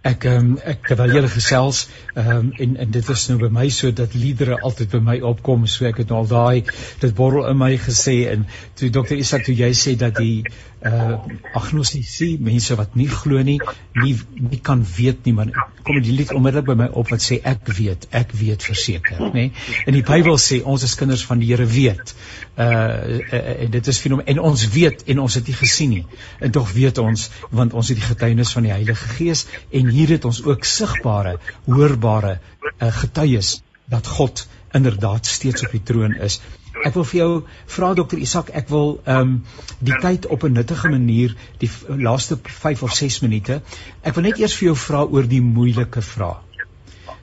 [0.00, 1.82] Ek um, ek terwyl julle gesels
[2.16, 5.66] um, en en dit is nou by my so dat liedere altyd by my opkom
[5.68, 6.62] so ek het nou al daai
[7.02, 8.46] dit borrel in my gesê en
[8.80, 10.46] toe dokter Isak toe jy sê dat die
[10.80, 11.18] uh
[11.54, 13.58] agnostiese mense wat nie glo nie
[14.00, 15.50] nie nie kan weet nie maar
[15.84, 19.50] kom die lied onmiddellik by my op wat sê ek weet ek weet verseker nê?
[19.86, 22.14] En die Bybel sê ons is kinders van die Here weet.
[22.56, 26.04] Uh, uh en dit is fenomen en ons weet en ons het nie gesien nie.
[26.40, 30.14] En tog weet ons want ons het die getuienis van die Heilige Gees en hier
[30.16, 33.58] het ons ook sigbare hoorbare uh, getuies
[33.90, 36.40] dat God inderdaad steeds op die troon is
[36.84, 37.32] Ek wil vir jou
[37.76, 39.32] vra dokter Isak, ek wil ehm um,
[39.80, 43.60] die tyd op 'n nuttige manier die laaste 5 of 6 minute.
[44.02, 46.36] Ek wil net eers vir jou vra oor die moeilike vrae.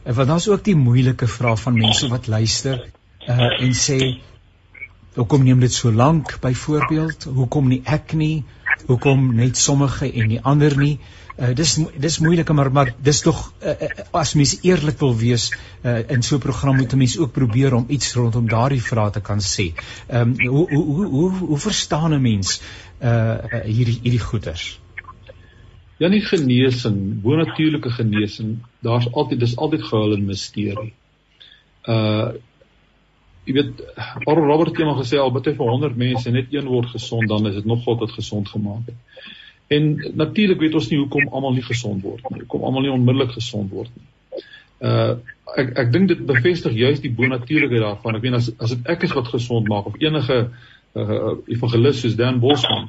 [0.04, 2.86] En want daar's ook die moeilike vrae van mense wat luister
[3.28, 3.98] uh en sê
[5.16, 7.24] hoekom neem dit so lank byvoorbeeld?
[7.24, 8.46] Hoekom nie ek nie?
[8.86, 11.00] Hoekom net sommige en nie ander nie?
[11.38, 13.74] Uh, dis dis moeilike maar maar dis tog uh,
[14.18, 15.52] as mens eerlik wil wees
[15.86, 19.12] uh, in so 'n program moet 'n mens ook probeer om iets rondom daardie vrae
[19.12, 19.68] te kan sê.
[20.08, 22.62] Ehm um, hoe, hoe hoe hoe hoe verstaan 'n mens
[23.02, 24.80] uh hierdie hierdie goeters?
[25.98, 30.94] Ja nie genesing, bonatuurlike genesing, daar's altyd dis altyd gehul in misterie.
[31.86, 32.34] Uh
[33.46, 33.84] jy weet
[34.24, 37.30] Paul Robert het eendag gesê al bid hy vir 100 mense net een word gesond
[37.30, 38.96] dan is dit nog God wat gesond gemaak het.
[39.68, 42.44] En natuurlik weet ons nie hoekom almal nie gesond word nie.
[42.46, 44.08] Hoekom almal nie onmiddellik gesond word nie.
[44.80, 45.18] Uh
[45.58, 48.18] ek ek dink dit bevestig juist die bonatuurlikheid daarvan.
[48.20, 50.40] Ek weet as as dit ek is wat gesond maak of enige
[50.96, 52.88] uh evangelis soos Dan Bosman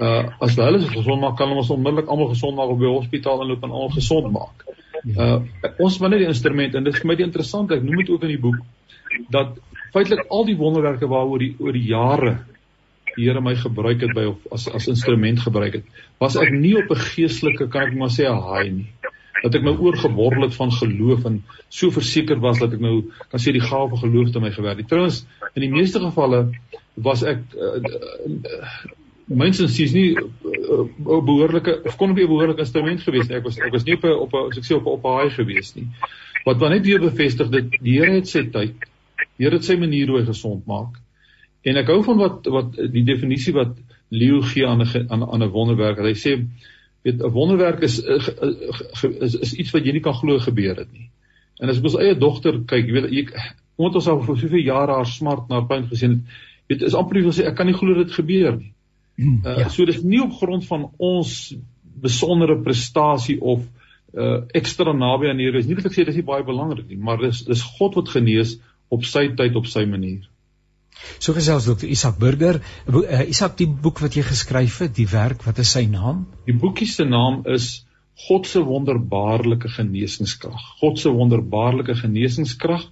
[0.00, 3.42] uh as hulle se gesond maak kan ons onmiddellik almal gesond maak op die hospitaal
[3.42, 4.66] en loop en almal gesond maak.
[5.14, 5.38] Uh
[5.78, 8.14] ons moet net die instrument en dit is vir my die interessant ek noem dit
[8.14, 8.58] ook in die boek
[9.30, 9.58] dat
[9.94, 12.38] feitelik al die wonderwerke waaroor die oor die jare
[13.16, 15.84] die Here my gebruik het by of as as instrument gebruik het,
[16.20, 18.92] was ek nie op 'n geestelike kan ek maar sê high nie.
[19.42, 23.40] Dat ek nou oorgeborrel het van geloof en so verseker was dat ek nou kan
[23.40, 24.88] sê die gawe van geloof te my gewerk het.
[24.88, 26.50] Trouwens, in die meeste gevalle
[26.94, 28.94] was ek uh, uh,
[29.28, 30.30] mynsins sies nie 'n
[31.06, 33.36] uh, behoorlike of kon nie 'n behoorlike instrument gewees nie.
[33.36, 35.18] Ek was ek was nie op 'n op 'n ek sê op 'n op 'n
[35.20, 35.86] high gewees nie.
[36.44, 38.74] Wat wat net weer bevestig dat die Here het sy tyd.
[39.36, 40.98] Die Here het sy manier hoe hy gesond maak.
[41.68, 43.76] En ek hou van wat wat die definisie wat
[44.14, 46.00] Leo gee aan 'n aan aan 'n wonderwerk.
[46.00, 46.38] Hy sê
[47.04, 51.10] weet 'n wonderwerk is, is is iets wat jy nie kan glo gebeur het nie.
[51.60, 53.34] En as ek ons eie dogter kyk, jy weet ek
[53.78, 57.22] omdat ons al vir soveel jare haar smart na punt gesien het, weet is amper
[57.22, 58.72] wil sê ek kan nie glo dit gebeur nie.
[59.18, 59.68] Uh, ja.
[59.68, 61.54] So dis nie op grond van ons
[62.02, 63.66] besondere prestasie of
[64.14, 65.66] uh ekstra naby aan hier is.
[65.66, 68.56] Nie dat ek sê dis nie baie belangrik nie, maar dis dis God wat genees
[68.88, 70.22] op sy tyd op sy manier.
[71.18, 75.44] So gesels dokter Isak Burger, uh, Isak die boek wat jy geskryf het, die werk,
[75.46, 76.26] wat is sy naam?
[76.46, 77.86] Die boekie se naam is
[78.26, 80.62] God se wonderbaarlike genesingskrag.
[80.80, 82.88] God se wonderbaarlike genesingskrag.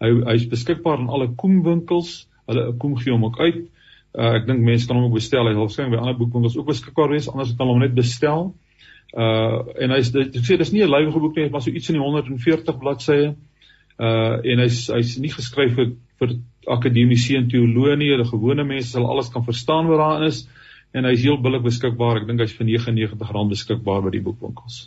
[0.00, 2.24] Hy hy's beskikbaar in alle koemwinkels.
[2.48, 3.66] Hulle koem gee hom ook uit.
[4.14, 5.48] Uh, ek dink mense kan hom ook bestel.
[5.48, 8.52] Hy sal waarskynlik by ander boekwinkels ook beskikbaar wees, anders kan hulle hom net bestel.
[9.14, 11.98] Uh en hy's dit sê dis nie 'n lywige boek nie, maar so iets in
[11.98, 13.34] die 140 bladsye.
[14.00, 15.92] Uh en hy's hy's nie geskryf vir
[16.22, 16.36] vir
[16.76, 20.44] akademiese en teoloë nie, hulle gewone mense sal alles kan verstaan wat daarin is
[20.94, 22.22] en hy is heel billik beskikbaar.
[22.22, 24.84] Ek dink hy's vir R99 beskikbaar by die boekwinkels.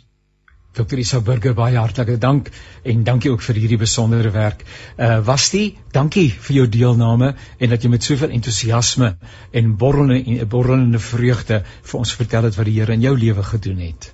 [0.78, 1.00] Dr.
[1.00, 2.50] Isa Burger, baie hartlike dank
[2.86, 4.64] en dankie ook vir hierdie besondere werk.
[4.96, 5.78] Uh was dit?
[5.92, 9.14] Dankie vir jou deelname en dat jy met soveel entoesiasme
[9.52, 13.42] en borrelende en borrelende vreugde vir ons vertel het wat die Here in jou lewe
[13.42, 14.12] gedoen het.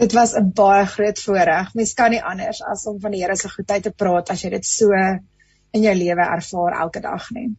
[0.00, 1.74] Dit was 'n baie groot voorreg.
[1.74, 4.50] Mens kan nie anders as om van die Here se goedheid te praat as jy
[4.50, 4.88] dit so
[5.72, 7.50] in jou lewe ervaar elke dag nie.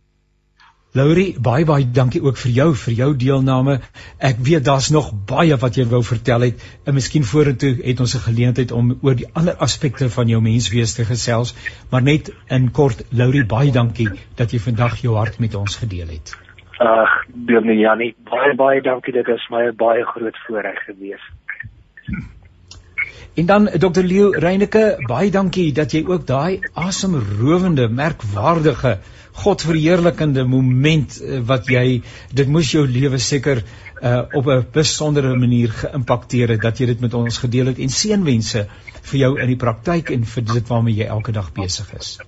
[0.91, 3.77] Laurie, baie baie dankie ook vir jou vir jou deelname.
[4.19, 8.15] Ek weet daar's nog baie wat jy wou vertel het en miskien vorentoe het ons
[8.17, 11.55] 'n geleentheid om oor die ander aspekte van jou menswees te gesels,
[11.91, 16.07] maar net in kort, Laurie, baie dankie dat jy vandag jou hart met ons gedeel
[16.07, 16.35] het.
[16.79, 19.13] Ag, Dominee Janie, baie baie dankie.
[19.13, 21.23] Dit is my 'n baie groot voorreg gewees.
[23.33, 24.03] En dan Dr.
[24.03, 28.97] Leo Reyneke, baie dankie dat jy ook daai asemrowende, merkwaardige,
[29.43, 32.01] godverheerlikende moment eh, wat jy
[32.35, 33.61] dit moes jou lewe seker
[34.01, 37.89] uh, op 'n besondere manier geïmpakteer het dat jy dit met ons gedeel het en
[37.89, 38.65] seënwense
[39.11, 42.19] vir jou in die praktyk en vir dit waarmee jy elke dag besig is.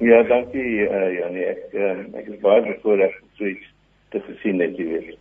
[0.00, 1.44] Ja, dankie uh, Janie.
[1.44, 3.68] Ek uh, ek is baie bevoorreg om so iets
[4.10, 5.18] te sien net weet.